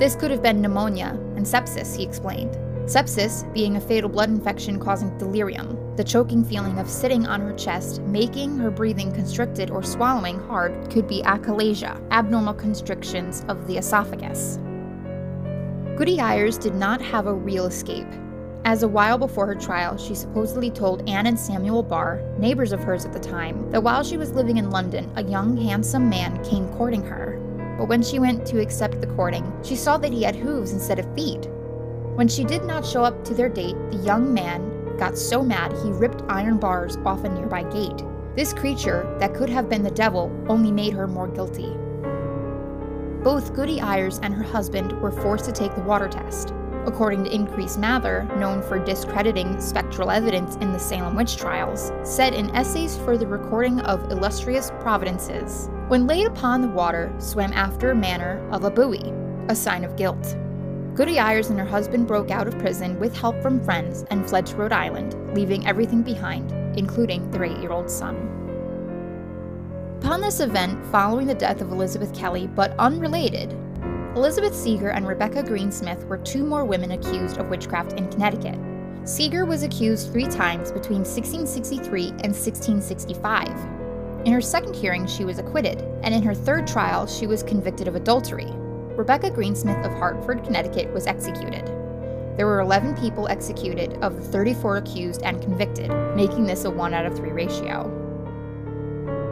This 0.00 0.16
could 0.16 0.32
have 0.32 0.42
been 0.42 0.60
pneumonia 0.60 1.16
and 1.36 1.46
sepsis, 1.46 1.96
he 1.96 2.02
explained. 2.02 2.58
Sepsis 2.86 3.44
being 3.54 3.76
a 3.76 3.80
fatal 3.80 4.10
blood 4.10 4.28
infection 4.28 4.80
causing 4.80 5.16
delirium, 5.18 5.78
the 5.94 6.02
choking 6.02 6.44
feeling 6.44 6.80
of 6.80 6.90
sitting 6.90 7.28
on 7.28 7.40
her 7.42 7.52
chest, 7.52 8.02
making 8.02 8.58
her 8.58 8.72
breathing 8.72 9.12
constricted 9.12 9.70
or 9.70 9.84
swallowing 9.84 10.40
hard 10.40 10.90
could 10.90 11.06
be 11.06 11.22
achalasia, 11.22 11.96
abnormal 12.10 12.54
constrictions 12.54 13.44
of 13.46 13.68
the 13.68 13.78
esophagus. 13.78 14.58
Goody 15.96 16.18
Ayers 16.18 16.58
did 16.58 16.74
not 16.74 17.00
have 17.00 17.28
a 17.28 17.34
real 17.34 17.66
escape. 17.66 18.08
As 18.64 18.82
a 18.82 18.88
while 18.88 19.18
before 19.18 19.46
her 19.46 19.54
trial, 19.54 19.96
she 19.96 20.14
supposedly 20.14 20.70
told 20.70 21.08
Anne 21.08 21.26
and 21.26 21.38
Samuel 21.38 21.82
Barr, 21.82 22.22
neighbors 22.38 22.72
of 22.72 22.82
hers 22.82 23.04
at 23.04 23.12
the 23.12 23.18
time, 23.18 23.70
that 23.70 23.82
while 23.82 24.04
she 24.04 24.16
was 24.16 24.32
living 24.32 24.56
in 24.56 24.70
London, 24.70 25.10
a 25.16 25.24
young, 25.24 25.56
handsome 25.56 26.08
man 26.08 26.42
came 26.44 26.68
courting 26.74 27.02
her. 27.02 27.40
But 27.78 27.88
when 27.88 28.02
she 28.02 28.18
went 28.18 28.46
to 28.46 28.60
accept 28.60 29.00
the 29.00 29.06
courting, 29.08 29.52
she 29.64 29.74
saw 29.74 29.98
that 29.98 30.12
he 30.12 30.22
had 30.22 30.36
hooves 30.36 30.72
instead 30.72 30.98
of 30.98 31.14
feet, 31.14 31.48
when 32.14 32.28
she 32.28 32.44
did 32.44 32.64
not 32.64 32.84
show 32.84 33.04
up 33.04 33.24
to 33.24 33.34
their 33.34 33.48
date, 33.48 33.74
the 33.90 33.96
young 33.96 34.34
man 34.34 34.96
got 34.98 35.16
so 35.16 35.42
mad 35.42 35.72
he 35.82 35.90
ripped 35.90 36.22
iron 36.28 36.58
bars 36.58 36.98
off 37.06 37.24
a 37.24 37.28
nearby 37.30 37.62
gate. 37.62 38.04
This 38.36 38.52
creature, 38.52 39.16
that 39.18 39.32
could 39.32 39.48
have 39.48 39.70
been 39.70 39.82
the 39.82 39.90
devil, 39.90 40.30
only 40.46 40.70
made 40.70 40.92
her 40.92 41.06
more 41.06 41.26
guilty. 41.26 41.74
Both 43.22 43.54
Goody 43.54 43.80
Ayers 43.80 44.18
and 44.22 44.34
her 44.34 44.42
husband 44.42 44.92
were 45.00 45.10
forced 45.10 45.46
to 45.46 45.52
take 45.52 45.74
the 45.74 45.80
water 45.80 46.06
test. 46.06 46.52
According 46.84 47.24
to 47.24 47.34
Increase 47.34 47.76
Mather, 47.76 48.24
known 48.36 48.60
for 48.60 48.78
discrediting 48.78 49.60
spectral 49.60 50.10
evidence 50.10 50.56
in 50.56 50.72
the 50.72 50.78
Salem 50.78 51.14
witch 51.14 51.36
trials, 51.36 51.92
said 52.02 52.34
in 52.34 52.50
essays 52.56 52.96
for 52.98 53.16
the 53.16 53.26
recording 53.26 53.80
of 53.82 54.10
illustrious 54.10 54.72
providences, 54.80 55.70
when 55.86 56.08
laid 56.08 56.26
upon 56.26 56.60
the 56.60 56.68
water, 56.68 57.14
swam 57.18 57.52
after 57.52 57.92
a 57.92 57.94
manner 57.94 58.44
of 58.50 58.64
a 58.64 58.70
buoy, 58.70 59.12
a 59.48 59.54
sign 59.54 59.84
of 59.84 59.96
guilt. 59.96 60.36
Goody 60.94 61.18
Ayers 61.18 61.50
and 61.50 61.58
her 61.58 61.64
husband 61.64 62.08
broke 62.08 62.30
out 62.32 62.48
of 62.48 62.58
prison 62.58 62.98
with 62.98 63.16
help 63.16 63.40
from 63.40 63.62
friends 63.62 64.04
and 64.10 64.28
fled 64.28 64.44
to 64.46 64.56
Rhode 64.56 64.72
Island, 64.72 65.16
leaving 65.36 65.66
everything 65.66 66.02
behind, 66.02 66.50
including 66.76 67.30
their 67.30 67.44
eight 67.44 67.58
year 67.58 67.70
old 67.72 67.88
son. 67.88 68.16
Upon 70.02 70.20
this 70.20 70.40
event, 70.40 70.84
following 70.86 71.28
the 71.28 71.34
death 71.34 71.60
of 71.60 71.70
Elizabeth 71.70 72.12
Kelly, 72.12 72.48
but 72.48 72.74
unrelated, 72.78 73.56
Elizabeth 74.14 74.54
Seeger 74.54 74.90
and 74.90 75.08
Rebecca 75.08 75.42
Greensmith 75.42 76.04
were 76.06 76.18
two 76.18 76.44
more 76.44 76.64
women 76.64 76.92
accused 76.92 77.38
of 77.38 77.48
witchcraft 77.48 77.94
in 77.94 78.10
Connecticut. 78.10 78.58
Seeger 79.04 79.46
was 79.46 79.62
accused 79.62 80.12
three 80.12 80.26
times 80.26 80.70
between 80.70 80.98
1663 80.98 82.08
and 82.08 82.34
1665. 82.34 83.48
In 84.26 84.32
her 84.32 84.40
second 84.40 84.76
hearing, 84.76 85.06
she 85.06 85.24
was 85.24 85.38
acquitted, 85.38 85.80
and 86.02 86.14
in 86.14 86.22
her 86.22 86.34
third 86.34 86.66
trial, 86.66 87.06
she 87.06 87.26
was 87.26 87.42
convicted 87.42 87.88
of 87.88 87.94
adultery, 87.94 88.52
Rebecca 88.96 89.30
Greensmith 89.30 89.84
of 89.86 89.92
Hartford, 89.92 90.44
Connecticut 90.44 90.92
was 90.92 91.06
executed. 91.06 91.66
There 92.36 92.46
were 92.46 92.60
11 92.60 92.94
people 92.96 93.26
executed 93.28 93.94
of 94.02 94.16
the 94.16 94.22
34 94.22 94.76
accused 94.76 95.22
and 95.22 95.40
convicted, 95.40 95.90
making 96.14 96.44
this 96.44 96.64
a 96.64 96.70
1 96.70 96.92
out 96.92 97.06
of 97.06 97.16
3 97.16 97.30
ratio. 97.30 97.88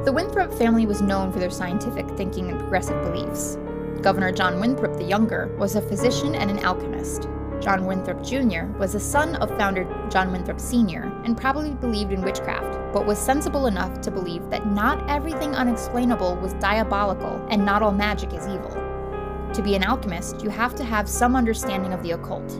The 0.06 0.12
Winthrop 0.12 0.52
family 0.54 0.86
was 0.86 1.02
known 1.02 1.30
for 1.30 1.38
their 1.38 1.50
scientific 1.50 2.08
thinking 2.16 2.50
and 2.50 2.58
progressive 2.58 3.00
beliefs. 3.02 3.58
Governor 4.02 4.32
John 4.32 4.58
Winthrop 4.60 4.96
the 4.96 5.04
Younger 5.04 5.54
was 5.58 5.76
a 5.76 5.82
physician 5.82 6.34
and 6.34 6.50
an 6.50 6.64
alchemist. 6.64 7.28
John 7.60 7.84
Winthrop 7.84 8.24
Jr. 8.24 8.64
was 8.78 8.94
a 8.94 9.00
son 9.00 9.36
of 9.36 9.50
founder 9.58 9.84
John 10.10 10.32
Winthrop 10.32 10.58
Sr. 10.58 11.02
and 11.24 11.36
probably 11.36 11.72
believed 11.72 12.10
in 12.10 12.22
witchcraft, 12.22 12.78
but 12.94 13.04
was 13.04 13.18
sensible 13.18 13.66
enough 13.66 14.00
to 14.00 14.10
believe 14.10 14.48
that 14.48 14.66
not 14.66 15.08
everything 15.10 15.54
unexplainable 15.54 16.36
was 16.36 16.54
diabolical 16.54 17.46
and 17.50 17.62
not 17.62 17.82
all 17.82 17.92
magic 17.92 18.32
is 18.32 18.46
evil. 18.46 18.70
To 19.52 19.62
be 19.62 19.74
an 19.74 19.84
alchemist, 19.84 20.42
you 20.42 20.48
have 20.48 20.74
to 20.76 20.84
have 20.84 21.06
some 21.06 21.36
understanding 21.36 21.92
of 21.92 22.02
the 22.02 22.12
occult. 22.12 22.58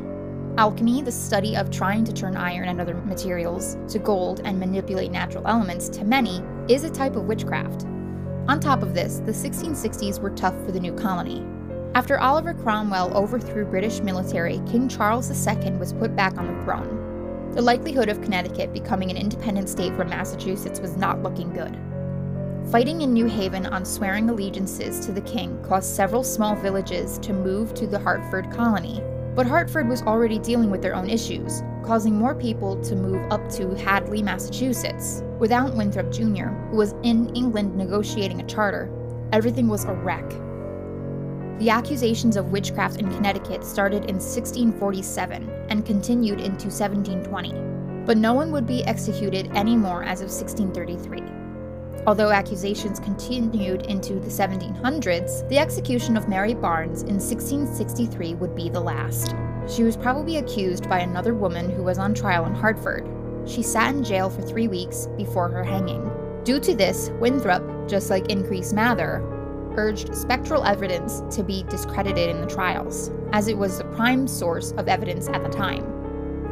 Alchemy, 0.59 1.01
the 1.01 1.13
study 1.13 1.57
of 1.57 1.71
trying 1.71 2.05
to 2.05 2.13
turn 2.13 2.37
iron 2.37 2.69
and 2.69 2.83
other 2.83 2.95
materials 2.95 3.79
to 3.89 3.99
gold 3.99 4.43
and 4.45 4.61
manipulate 4.61 5.11
natural 5.11 5.47
elements, 5.47 5.89
to 5.89 6.05
many, 6.05 6.43
is 6.69 6.85
a 6.85 6.91
type 6.91 7.17
of 7.17 7.25
witchcraft. 7.25 7.87
On 8.51 8.59
top 8.59 8.83
of 8.83 8.95
this, 8.95 9.19
the 9.19 9.31
1660s 9.31 10.19
were 10.19 10.31
tough 10.31 10.57
for 10.65 10.73
the 10.73 10.81
new 10.81 10.93
colony. 10.93 11.47
After 11.95 12.19
Oliver 12.19 12.53
Cromwell 12.53 13.17
overthrew 13.17 13.65
British 13.65 14.01
military, 14.01 14.61
King 14.69 14.89
Charles 14.89 15.31
II 15.31 15.71
was 15.75 15.93
put 15.93 16.17
back 16.17 16.37
on 16.37 16.49
the 16.49 16.65
throne. 16.65 17.53
The 17.55 17.63
likelihood 17.63 18.09
of 18.09 18.21
Connecticut 18.23 18.73
becoming 18.73 19.09
an 19.09 19.17
independent 19.17 19.69
state 19.69 19.95
from 19.95 20.09
Massachusetts 20.09 20.81
was 20.81 20.97
not 20.97 21.23
looking 21.23 21.53
good. 21.53 21.79
Fighting 22.73 23.03
in 23.03 23.13
New 23.13 23.27
Haven 23.27 23.67
on 23.67 23.85
swearing 23.85 24.29
allegiances 24.29 24.99
to 25.07 25.13
the 25.13 25.21
king 25.21 25.63
caused 25.63 25.95
several 25.95 26.25
small 26.25 26.57
villages 26.57 27.21
to 27.21 27.33
move 27.33 27.73
to 27.75 27.87
the 27.87 28.01
Hartford 28.01 28.51
colony. 28.51 29.01
But 29.35 29.47
Hartford 29.47 29.89
was 29.89 30.03
already 30.03 30.39
dealing 30.39 30.71
with 30.71 30.83
their 30.83 30.95
own 30.95 31.09
issues, 31.09 31.63
causing 31.85 32.15
more 32.15 32.35
people 32.35 32.77
to 32.83 32.97
move 32.97 33.23
up 33.31 33.49
to 33.51 33.75
Hadley, 33.77 34.23
Massachusetts. 34.23 35.23
Without 35.39 35.77
Winthrop 35.77 36.11
Jr., 36.11 36.49
who 36.71 36.77
was 36.77 36.95
in 37.05 37.35
England 37.37 37.77
negotiating 37.77 38.41
a 38.41 38.47
charter, 38.47 38.91
everything 39.33 39.69
was 39.69 39.85
a 39.85 39.93
wreck. 39.93 40.29
The 41.61 41.71
accusations 41.71 42.37
of 42.37 42.53
witchcraft 42.53 42.99
in 42.99 43.11
Connecticut 43.11 43.65
started 43.65 44.05
in 44.07 44.17
1647 44.17 45.67
and 45.69 45.87
continued 45.87 46.41
into 46.41 46.67
1720, 46.67 47.53
but 48.07 48.17
no 48.17 48.35
one 48.35 48.51
would 48.51 48.67
be 48.67 48.85
executed 48.85 49.55
anymore 49.55 50.03
as 50.03 50.23
of 50.23 50.29
1633. 50.29 51.40
Although 52.11 52.33
accusations 52.33 52.99
continued 52.99 53.87
into 53.87 54.15
the 54.15 54.27
1700s, 54.27 55.49
the 55.49 55.59
execution 55.59 56.17
of 56.17 56.29
Mary 56.29 56.55
Barnes 56.55 57.03
in 57.03 57.21
1663 57.21 58.35
would 58.35 58.53
be 58.57 58.69
the 58.69 58.81
last. 58.81 59.37
She 59.69 59.85
was 59.85 59.97
probably 59.97 60.39
accused 60.39 60.89
by 60.89 60.99
another 60.99 61.35
woman 61.35 61.71
who 61.71 61.85
was 61.85 61.99
on 61.99 62.13
trial 62.13 62.47
in 62.47 62.53
Hartford. 62.53 63.09
She 63.49 63.63
sat 63.63 63.95
in 63.95 64.03
jail 64.03 64.29
for 64.29 64.43
three 64.43 64.67
weeks 64.67 65.07
before 65.17 65.51
her 65.51 65.63
hanging. 65.63 66.11
Due 66.43 66.59
to 66.59 66.75
this, 66.75 67.11
Winthrop, 67.21 67.63
just 67.89 68.11
like 68.11 68.29
Increase 68.29 68.73
Mather, 68.73 69.23
urged 69.77 70.13
spectral 70.13 70.65
evidence 70.65 71.23
to 71.37 71.45
be 71.45 71.63
discredited 71.69 72.29
in 72.29 72.41
the 72.41 72.49
trials, 72.49 73.13
as 73.33 73.47
it 73.47 73.57
was 73.57 73.79
the 73.79 73.85
prime 73.85 74.27
source 74.27 74.73
of 74.73 74.89
evidence 74.89 75.29
at 75.29 75.45
the 75.45 75.49
time. 75.49 75.87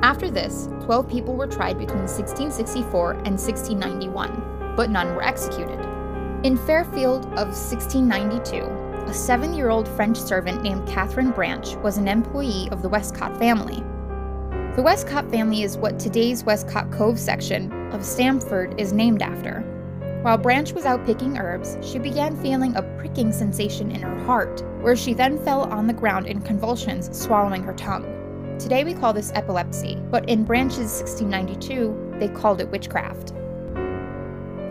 After 0.04 0.30
this, 0.30 0.68
12 0.82 1.10
people 1.10 1.34
were 1.34 1.48
tried 1.48 1.78
between 1.78 2.06
1664 2.06 3.10
and 3.10 3.40
1691 3.40 4.57
but 4.78 4.90
none 4.90 5.12
were 5.16 5.24
executed. 5.24 5.80
In 6.44 6.56
Fairfield 6.56 7.24
of 7.32 7.48
1692, 7.48 8.62
a 9.08 9.12
seven 9.12 9.52
year 9.52 9.70
old 9.70 9.88
French 9.88 10.16
servant 10.16 10.62
named 10.62 10.86
Catherine 10.86 11.32
Branch 11.32 11.74
was 11.78 11.98
an 11.98 12.06
employee 12.06 12.68
of 12.70 12.80
the 12.80 12.88
Westcott 12.88 13.36
family. 13.40 13.82
The 14.76 14.82
Westcott 14.82 15.28
family 15.32 15.64
is 15.64 15.76
what 15.76 15.98
today's 15.98 16.44
Westcott 16.44 16.92
Cove 16.92 17.18
section 17.18 17.72
of 17.92 18.04
Stamford 18.04 18.80
is 18.80 18.92
named 18.92 19.20
after. 19.20 19.62
While 20.22 20.38
Branch 20.38 20.72
was 20.72 20.84
out 20.84 21.04
picking 21.04 21.38
herbs, 21.38 21.76
she 21.82 21.98
began 21.98 22.40
feeling 22.40 22.76
a 22.76 22.82
pricking 23.00 23.32
sensation 23.32 23.90
in 23.90 24.00
her 24.02 24.24
heart, 24.26 24.62
where 24.80 24.94
she 24.94 25.12
then 25.12 25.42
fell 25.44 25.62
on 25.72 25.88
the 25.88 25.92
ground 25.92 26.28
in 26.28 26.40
convulsions, 26.40 27.18
swallowing 27.18 27.64
her 27.64 27.74
tongue. 27.74 28.06
Today 28.60 28.84
we 28.84 28.94
call 28.94 29.12
this 29.12 29.32
epilepsy, 29.34 29.96
but 30.12 30.28
in 30.28 30.44
Branch's 30.44 31.00
1692, 31.00 32.18
they 32.20 32.28
called 32.28 32.60
it 32.60 32.70
witchcraft. 32.70 33.32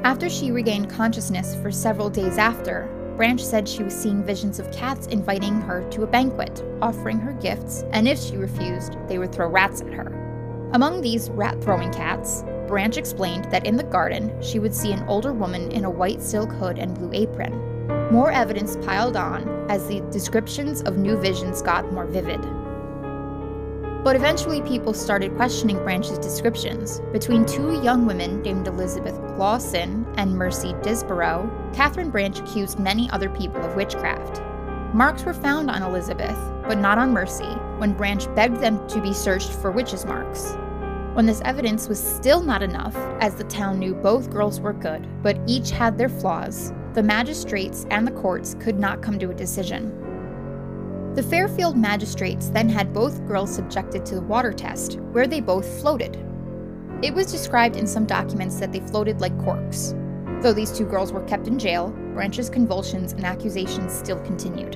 After 0.04 0.30
she 0.30 0.52
regained 0.52 0.90
consciousness 0.90 1.56
for 1.56 1.72
several 1.72 2.10
days 2.10 2.38
after, 2.38 2.90
Branch 3.18 3.44
said 3.44 3.68
she 3.68 3.84
was 3.84 3.96
seeing 3.96 4.24
visions 4.24 4.60
of 4.60 4.72
cats 4.72 5.08
inviting 5.08 5.60
her 5.62 5.88
to 5.90 6.04
a 6.04 6.08
banquet, 6.08 6.64
offering 6.82 7.20
her 7.20 7.34
gifts, 7.34 7.84
and 7.92 8.08
if 8.08 8.20
she 8.20 8.38
refused, 8.38 8.96
they 9.08 9.18
would 9.18 9.34
throw 9.34 9.48
rats 9.48 9.82
at 9.82 9.92
her. 9.92 10.70
Among 10.74 11.02
these 11.02 11.30
rat 11.32 11.62
throwing 11.64 11.92
cats, 11.92 12.44
Branch 12.68 12.96
explained 12.96 13.46
that 13.46 13.66
in 13.66 13.76
the 13.76 13.84
garden 13.84 14.32
she 14.42 14.60
would 14.60 14.76
see 14.76 14.92
an 14.92 15.04
older 15.08 15.34
woman 15.34 15.72
in 15.72 15.86
a 15.86 15.90
white 15.90 16.22
silk 16.22 16.52
hood 16.52 16.78
and 16.78 16.94
blue 16.94 17.12
apron. 17.14 18.12
More 18.12 18.32
evidence 18.32 18.78
piled 18.86 19.18
on 19.18 19.70
as 19.70 19.88
the 19.88 20.02
descriptions 20.12 20.82
of 20.84 20.98
new 20.98 21.18
visions 21.18 21.62
got 21.62 21.92
more 21.92 22.06
vivid. 22.06 22.40
But 24.04 24.16
eventually, 24.16 24.62
people 24.62 24.94
started 24.94 25.36
questioning 25.36 25.78
Branch's 25.78 26.18
descriptions. 26.20 27.02
Between 27.12 27.46
two 27.46 27.82
young 27.84 28.06
women 28.06 28.42
named 28.42 28.68
Elizabeth 28.68 29.16
Clawson 29.36 30.06
and 30.16 30.38
Mercy 30.38 30.74
Disborough, 30.82 31.50
Catherine 31.74 32.10
Branch 32.10 32.40
accused 32.40 32.80
many 32.80 33.10
other 33.10 33.30
people 33.30 33.62
of 33.62 33.76
witchcraft. 33.76 34.42
Marks 34.94 35.24
were 35.26 35.34
found 35.34 35.70
on 35.70 35.84
Elizabeth, 35.84 36.38
but 36.68 36.78
not 36.78 36.98
on 36.98 37.12
Mercy, 37.12 37.54
when 37.80 37.94
Branch 37.94 38.34
begged 38.34 38.62
them 38.62 38.88
to 38.88 39.02
be 39.02 39.14
searched 39.14 39.52
for 39.52 39.72
witches' 39.72 40.06
marks. 40.06 40.56
When 41.14 41.26
this 41.26 41.42
evidence 41.44 41.90
was 41.90 42.00
still 42.00 42.42
not 42.42 42.62
enough, 42.62 42.96
as 43.20 43.36
the 43.36 43.44
town 43.46 43.80
knew 43.80 43.94
both 43.94 44.30
girls 44.30 44.62
were 44.62 44.74
good, 44.74 45.06
but 45.24 45.40
each 45.48 45.72
had 45.72 45.98
their 45.98 46.10
flaws, 46.10 46.72
the 46.94 47.04
magistrates 47.04 47.86
and 47.90 48.08
the 48.08 48.12
courts 48.12 48.56
could 48.60 48.80
not 48.80 49.02
come 49.02 49.20
to 49.20 49.32
a 49.32 49.36
decision. 49.36 49.92
The 51.18 51.24
Fairfield 51.24 51.76
magistrates 51.76 52.50
then 52.50 52.70
had 52.70 52.94
both 52.94 53.26
girls 53.26 53.52
subjected 53.52 54.06
to 54.06 54.14
the 54.14 54.22
water 54.22 54.54
test, 54.54 55.00
where 55.14 55.26
they 55.26 55.42
both 55.42 55.82
floated. 55.82 56.24
It 57.02 57.12
was 57.12 57.32
described 57.32 57.76
in 57.76 57.88
some 57.88 58.06
documents 58.06 58.60
that 58.60 58.72
they 58.72 58.82
floated 58.82 59.20
like 59.20 59.36
corks. 59.40 59.96
Though 60.44 60.54
these 60.54 60.72
two 60.72 60.86
girls 60.86 61.12
were 61.12 61.24
kept 61.24 61.48
in 61.48 61.58
jail, 61.58 61.90
Branch's 62.14 62.52
convulsions 62.52 63.14
and 63.14 63.26
accusations 63.26 63.94
still 63.94 64.20
continued. 64.20 64.76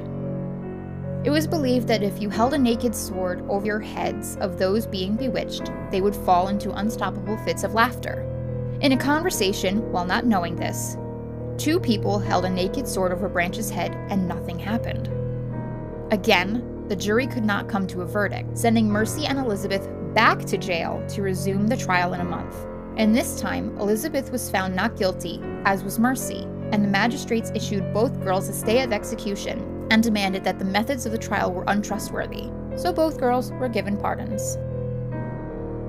It 1.24 1.30
was 1.30 1.46
believed 1.46 1.88
that 1.90 2.02
if 2.02 2.20
you 2.20 2.32
held 2.32 2.56
a 2.56 2.58
naked 2.58 2.96
sword 2.96 3.46
over 3.48 3.68
your 3.68 3.80
heads 3.80 4.36
of 4.38 4.58
those 4.58 4.88
being 4.88 5.16
bewitched, 5.16 5.70
they 5.92 6.02
would 6.02 6.16
fall 6.16 6.48
into 6.48 6.74
unstoppable 6.74 7.38
fits 7.46 7.64
of 7.64 7.76
laughter. 7.76 8.26
In 8.82 8.94
a 8.94 8.98
conversation, 8.98 9.92
while 9.92 10.06
not 10.06 10.26
knowing 10.26 10.56
this, 10.56 10.98
two 11.60 11.80
people 11.80 12.18
held 12.18 12.46
a 12.46 12.50
naked 12.50 12.88
sword 12.88 13.12
over 13.12 13.30
Branch's 13.30 13.70
head 13.70 13.94
and 14.10 14.28
nothing 14.28 14.58
happened. 14.58 15.21
Again, 16.12 16.84
the 16.90 16.96
jury 16.98 17.26
could 17.26 17.46
not 17.46 17.70
come 17.70 17.88
to 17.88 18.02
a 18.02 18.06
verdict, 18.06 18.58
sending 18.58 18.90
Mercy 18.90 19.26
and 19.26 19.40
Elizabeth 19.40 19.88
back 20.14 20.44
to 20.44 20.58
jail 20.58 21.02
to 21.08 21.22
resume 21.22 21.68
the 21.68 21.78
trial 21.78 22.14
in 22.14 22.20
a 22.20 22.26
month. 22.26 22.54
And 22.98 23.16
this 23.16 23.40
time, 23.40 23.78
Elizabeth 23.80 24.30
was 24.30 24.50
found 24.50 24.76
not 24.76 24.98
guilty, 24.98 25.42
as 25.64 25.86
was 25.86 26.00
Mercy, 26.00 26.44
and 26.74 26.84
the 26.84 26.90
magistrates 26.90 27.50
issued 27.56 27.94
both 27.94 28.20
girls 28.20 28.50
a 28.50 28.54
stay 28.54 28.84
of 28.84 28.92
execution 28.92 29.88
and 29.90 30.04
demanded 30.04 30.44
that 30.44 30.60
the 30.60 30.66
methods 30.66 31.06
of 31.06 31.14
the 31.14 31.18
trial 31.18 31.54
were 31.54 31.64
untrustworthy. 31.68 32.52
So 32.76 32.92
both 32.92 33.18
girls 33.18 33.54
were 33.54 33.70
given 33.70 33.96
pardons. 33.96 34.58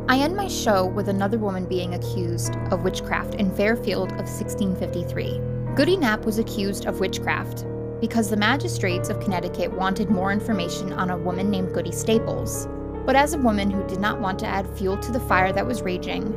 I 0.09 0.19
end 0.21 0.37
my 0.37 0.47
show 0.47 0.87
with 0.87 1.09
another 1.09 1.38
woman 1.38 1.64
being 1.67 1.95
accused 1.95 2.55
of 2.71 2.85
witchcraft 2.85 3.35
in 3.35 3.52
Fairfield 3.57 4.12
of 4.12 4.29
1653. 4.29 5.41
Goody 5.75 5.97
Knapp 5.97 6.25
was 6.25 6.38
accused 6.38 6.87
of 6.87 7.00
witchcraft 7.00 7.64
because 8.03 8.29
the 8.29 8.37
magistrates 8.37 9.09
of 9.09 9.21
Connecticut 9.21 9.71
wanted 9.71 10.11
more 10.11 10.33
information 10.33 10.93
on 10.93 11.11
a 11.11 11.17
woman 11.17 11.49
named 11.49 11.73
Goody 11.73 11.93
Staples. 11.93 12.67
But 13.07 13.15
as 13.15 13.33
a 13.33 13.39
woman 13.39 13.71
who 13.71 13.87
did 13.87 14.01
not 14.01 14.21
want 14.21 14.41
to 14.41 14.47
add 14.47 14.69
fuel 14.77 14.99
to 14.99 15.13
the 15.13 15.21
fire 15.21 15.53
that 15.53 15.65
was 15.65 15.83
raging, 15.83 16.33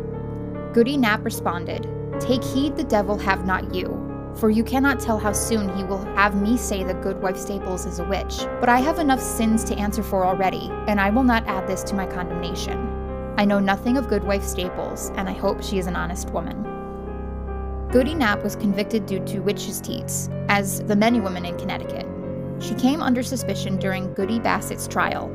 Goody 0.74 0.96
Knapp 0.96 1.26
responded, 1.26 1.90
Take 2.20 2.44
heed 2.44 2.78
the 2.78 2.84
devil 2.84 3.18
have 3.18 3.48
not 3.48 3.74
you, 3.74 4.00
for 4.36 4.52
you 4.52 4.64
cannot 4.64 5.00
tell 5.00 5.18
how 5.18 5.32
soon 5.32 5.76
he 5.76 5.84
will 5.84 6.06
have 6.16 6.40
me 6.40 6.56
say 6.56 6.84
that 6.84 7.02
Goodwife 7.02 7.38
Staples 7.38 7.88
is 7.88 7.98
a 7.98 8.04
witch. 8.04 8.46
But 8.60 8.70
I 8.70 8.78
have 8.82 9.00
enough 9.00 9.20
sins 9.20 9.64
to 9.64 9.76
answer 9.76 10.04
for 10.04 10.24
already, 10.24 10.70
and 10.88 11.02
I 11.02 11.10
will 11.10 11.24
not 11.24 11.48
add 11.48 11.66
this 11.66 11.82
to 11.86 11.96
my 11.96 12.06
condemnation. 12.06 12.78
I 13.40 13.46
know 13.46 13.60
nothing 13.60 13.98
of 13.98 14.08
Goodwife 14.08 14.44
Staples, 14.44 15.12
and 15.16 15.28
I 15.28 15.34
hope 15.34 15.64
she 15.64 15.80
is 15.80 15.88
an 15.88 15.96
honest 15.96 16.30
woman. 16.30 16.65
Goody 17.96 18.14
Knapp 18.14 18.44
was 18.44 18.58
convicted 18.58 19.06
due 19.06 19.24
to 19.24 19.40
witches' 19.40 19.80
teats, 19.80 20.30
as 20.50 20.82
the 20.82 20.98
many 20.98 21.22
women 21.22 21.46
in 21.46 21.58
Connecticut. 21.58 22.06
She 22.60 22.74
came 22.74 23.02
under 23.02 23.24
suspicion 23.24 23.78
during 23.78 24.14
Goody 24.14 24.38
Bassett's 24.38 24.86
trial. 24.86 25.32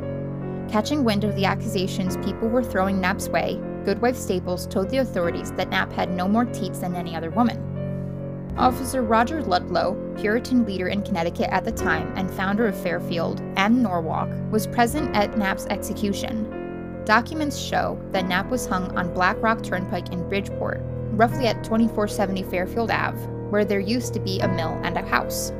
Catching 0.68 1.02
wind 1.02 1.24
of 1.24 1.34
the 1.36 1.46
accusations 1.46 2.18
people 2.18 2.50
were 2.50 2.62
throwing 2.62 3.00
Knapp's 3.00 3.30
way, 3.30 3.58
Goodwife 3.86 4.14
Staples 4.14 4.66
told 4.66 4.90
the 4.90 4.98
authorities 4.98 5.52
that 5.52 5.70
Knapp 5.70 5.90
had 5.90 6.10
no 6.10 6.28
more 6.28 6.44
teats 6.44 6.80
than 6.80 6.94
any 6.94 7.16
other 7.16 7.30
woman. 7.30 8.52
Officer 8.58 9.00
Roger 9.00 9.42
Ludlow, 9.42 9.94
Puritan 10.18 10.66
leader 10.66 10.88
in 10.88 11.00
Connecticut 11.00 11.48
at 11.50 11.64
the 11.64 11.72
time 11.72 12.12
and 12.14 12.30
founder 12.30 12.66
of 12.66 12.78
Fairfield 12.78 13.40
and 13.56 13.82
Norwalk, 13.82 14.28
was 14.50 14.66
present 14.66 15.16
at 15.16 15.38
Knapp's 15.38 15.64
execution. 15.68 17.02
Documents 17.06 17.56
show 17.56 17.98
that 18.10 18.26
Knapp 18.26 18.50
was 18.50 18.66
hung 18.66 18.94
on 18.98 19.14
Black 19.14 19.40
Rock 19.40 19.62
Turnpike 19.62 20.12
in 20.12 20.28
Bridgeport, 20.28 20.82
roughly 21.12 21.46
at 21.46 21.64
2470 21.64 22.42
Fairfield 22.44 22.90
Ave, 22.90 23.18
where 23.50 23.64
there 23.64 23.80
used 23.80 24.14
to 24.14 24.20
be 24.20 24.40
a 24.40 24.48
mill 24.48 24.78
and 24.82 24.96
a 24.96 25.06
house. 25.06 25.52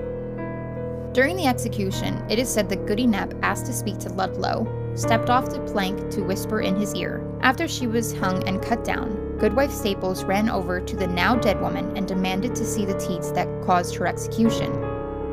During 1.13 1.37
the 1.37 1.47
execution, 1.47 2.25
it 2.31 2.39
is 2.39 2.49
said 2.49 2.69
that 2.69 2.87
Goody 2.87 3.07
Knapp 3.07 3.35
asked 3.43 3.67
to 3.67 3.73
speak 3.73 3.99
to 3.99 4.11
Ludlow, 4.11 4.93
stepped 4.95 5.29
off 5.29 5.51
the 5.51 5.61
plank 5.61 6.11
to 6.11 6.23
whisper 6.23 6.61
in 6.61 6.77
his 6.77 6.95
ear. 6.95 7.25
After 7.41 7.67
she 7.67 7.89
was 7.89 8.13
hung 8.13 8.47
and 8.47 8.63
cut 8.63 8.85
down, 8.85 9.37
Goodwife 9.39 9.73
Staples 9.73 10.23
ran 10.23 10.49
over 10.49 10.81
to 10.81 10.97
the 10.97 11.07
now 11.07 11.35
dead 11.35 11.61
woman 11.61 11.97
and 11.97 12.07
demanded 12.07 12.55
to 12.55 12.65
see 12.65 12.85
the 12.85 12.99
teats 12.99 13.33
that 13.33 13.49
caused 13.65 13.97
her 13.97 14.07
execution. 14.07 14.71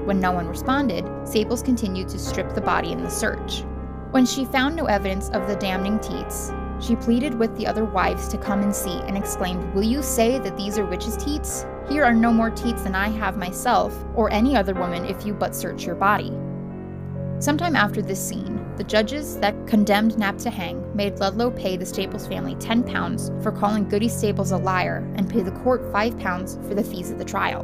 When 0.05 0.19
no 0.19 0.31
one 0.31 0.47
responded, 0.47 1.05
Staples 1.27 1.61
continued 1.61 2.07
to 2.09 2.17
strip 2.17 2.55
the 2.55 2.61
body 2.61 2.91
in 2.91 3.03
the 3.03 3.09
search. 3.09 3.63
When 4.11 4.25
she 4.25 4.45
found 4.45 4.77
no 4.77 4.85
evidence 4.85 5.29
of 5.29 5.47
the 5.47 5.57
damning 5.57 5.99
teats, 5.99 6.51
she 6.79 6.95
pleaded 6.95 7.33
with 7.33 7.55
the 7.57 7.67
other 7.67 7.85
wives 7.85 8.27
to 8.29 8.37
come 8.37 8.61
and 8.61 8.75
see 8.75 8.99
and 9.01 9.17
exclaimed, 9.17 9.73
Will 9.73 9.83
you 9.83 10.01
say 10.01 10.39
that 10.39 10.57
these 10.57 10.77
are 10.77 10.85
witches' 10.85 11.17
teats? 11.17 11.65
Here 11.89 12.03
are 12.03 12.13
no 12.13 12.31
more 12.31 12.49
teats 12.49 12.83
than 12.83 12.95
I 12.95 13.07
have 13.09 13.37
myself, 13.37 13.95
or 14.15 14.31
any 14.31 14.55
other 14.55 14.73
woman 14.73 15.05
if 15.05 15.25
you 15.25 15.33
but 15.33 15.55
search 15.55 15.85
your 15.85 15.95
body. 15.95 16.31
Sometime 17.39 17.75
after 17.75 18.01
this 18.01 18.25
scene, 18.25 18.65
the 18.77 18.83
judges 18.83 19.39
that 19.39 19.67
condemned 19.67 20.17
Knapp 20.17 20.37
to 20.39 20.49
hang 20.49 20.83
made 20.95 21.19
Ludlow 21.19 21.51
pay 21.51 21.77
the 21.77 21.85
Staples 21.85 22.27
family 22.27 22.55
10 22.55 22.83
pounds 22.83 23.31
for 23.41 23.51
calling 23.51 23.87
Goody 23.87 24.09
Staples 24.09 24.51
a 24.51 24.57
liar 24.57 25.07
and 25.15 25.29
pay 25.29 25.41
the 25.41 25.51
court 25.51 25.91
5 25.91 26.19
pounds 26.19 26.57
for 26.67 26.75
the 26.75 26.83
fees 26.83 27.11
of 27.11 27.17
the 27.17 27.25
trial. 27.25 27.63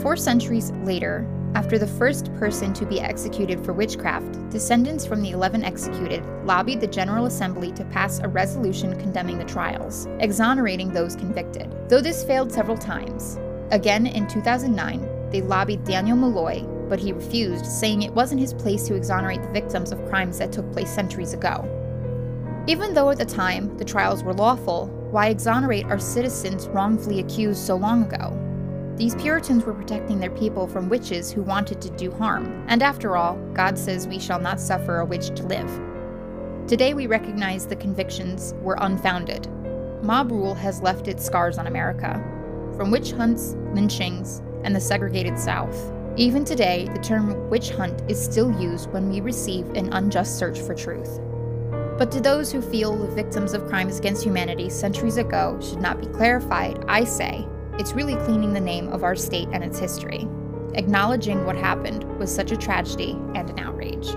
Four 0.00 0.16
centuries 0.16 0.70
later, 0.82 1.26
after 1.54 1.78
the 1.78 1.86
first 1.86 2.34
person 2.34 2.72
to 2.74 2.84
be 2.84 3.00
executed 3.00 3.64
for 3.64 3.72
witchcraft, 3.72 4.50
descendants 4.50 5.06
from 5.06 5.22
the 5.22 5.30
11 5.30 5.62
executed 5.62 6.24
lobbied 6.44 6.80
the 6.80 6.86
General 6.86 7.26
Assembly 7.26 7.70
to 7.72 7.84
pass 7.84 8.18
a 8.18 8.28
resolution 8.28 8.98
condemning 8.98 9.38
the 9.38 9.44
trials, 9.44 10.08
exonerating 10.18 10.92
those 10.92 11.14
convicted. 11.14 11.72
Though 11.88 12.00
this 12.00 12.24
failed 12.24 12.50
several 12.52 12.76
times, 12.76 13.38
again 13.70 14.06
in 14.06 14.26
2009, 14.26 15.30
they 15.30 15.42
lobbied 15.42 15.84
Dannel 15.84 16.18
Malloy, 16.18 16.62
but 16.88 16.98
he 16.98 17.12
refused, 17.12 17.66
saying 17.66 18.02
it 18.02 18.12
wasn't 18.12 18.40
his 18.40 18.52
place 18.52 18.86
to 18.88 18.94
exonerate 18.96 19.42
the 19.42 19.48
victims 19.48 19.92
of 19.92 20.04
crimes 20.08 20.38
that 20.38 20.50
took 20.50 20.70
place 20.72 20.90
centuries 20.90 21.34
ago. 21.34 21.68
Even 22.66 22.94
though 22.94 23.10
at 23.10 23.18
the 23.18 23.24
time 23.24 23.76
the 23.78 23.84
trials 23.84 24.24
were 24.24 24.34
lawful, 24.34 24.88
why 25.10 25.28
exonerate 25.28 25.86
our 25.86 25.98
citizens 26.00 26.66
wrongfully 26.68 27.20
accused 27.20 27.64
so 27.64 27.76
long 27.76 28.02
ago? 28.02 28.40
These 28.96 29.16
Puritans 29.16 29.64
were 29.64 29.74
protecting 29.74 30.20
their 30.20 30.30
people 30.30 30.68
from 30.68 30.88
witches 30.88 31.32
who 31.32 31.42
wanted 31.42 31.82
to 31.82 31.90
do 31.90 32.12
harm, 32.12 32.64
and 32.68 32.80
after 32.80 33.16
all, 33.16 33.36
God 33.52 33.76
says 33.76 34.06
we 34.06 34.20
shall 34.20 34.38
not 34.38 34.60
suffer 34.60 35.00
a 35.00 35.04
witch 35.04 35.30
to 35.34 35.42
live. 35.42 35.68
Today 36.68 36.94
we 36.94 37.08
recognize 37.08 37.66
the 37.66 37.74
convictions 37.74 38.54
were 38.62 38.76
unfounded. 38.80 39.48
Mob 40.04 40.30
rule 40.30 40.54
has 40.54 40.80
left 40.80 41.08
its 41.08 41.24
scars 41.24 41.58
on 41.58 41.66
America, 41.66 42.22
from 42.76 42.92
witch 42.92 43.10
hunts, 43.10 43.56
lynchings, 43.72 44.40
and 44.62 44.76
the 44.76 44.80
segregated 44.80 45.40
South. 45.40 45.92
Even 46.16 46.44
today, 46.44 46.88
the 46.92 47.00
term 47.00 47.50
witch 47.50 47.70
hunt 47.70 48.00
is 48.08 48.22
still 48.22 48.52
used 48.60 48.92
when 48.92 49.10
we 49.10 49.20
receive 49.20 49.68
an 49.70 49.92
unjust 49.92 50.38
search 50.38 50.60
for 50.60 50.72
truth. 50.72 51.18
But 51.98 52.12
to 52.12 52.20
those 52.20 52.52
who 52.52 52.62
feel 52.62 52.96
the 52.96 53.08
victims 53.08 53.54
of 53.54 53.66
crimes 53.66 53.98
against 53.98 54.22
humanity 54.22 54.70
centuries 54.70 55.16
ago 55.16 55.58
should 55.60 55.80
not 55.80 56.00
be 56.00 56.06
clarified, 56.06 56.84
I 56.86 57.02
say, 57.02 57.48
it's 57.78 57.92
really 57.92 58.16
cleaning 58.24 58.52
the 58.52 58.60
name 58.60 58.88
of 58.92 59.04
our 59.04 59.16
state 59.16 59.48
and 59.52 59.64
its 59.64 59.78
history. 59.78 60.28
Acknowledging 60.74 61.44
what 61.44 61.56
happened 61.56 62.04
was 62.18 62.34
such 62.34 62.52
a 62.52 62.56
tragedy 62.56 63.12
and 63.34 63.50
an 63.50 63.58
outrage. 63.58 64.08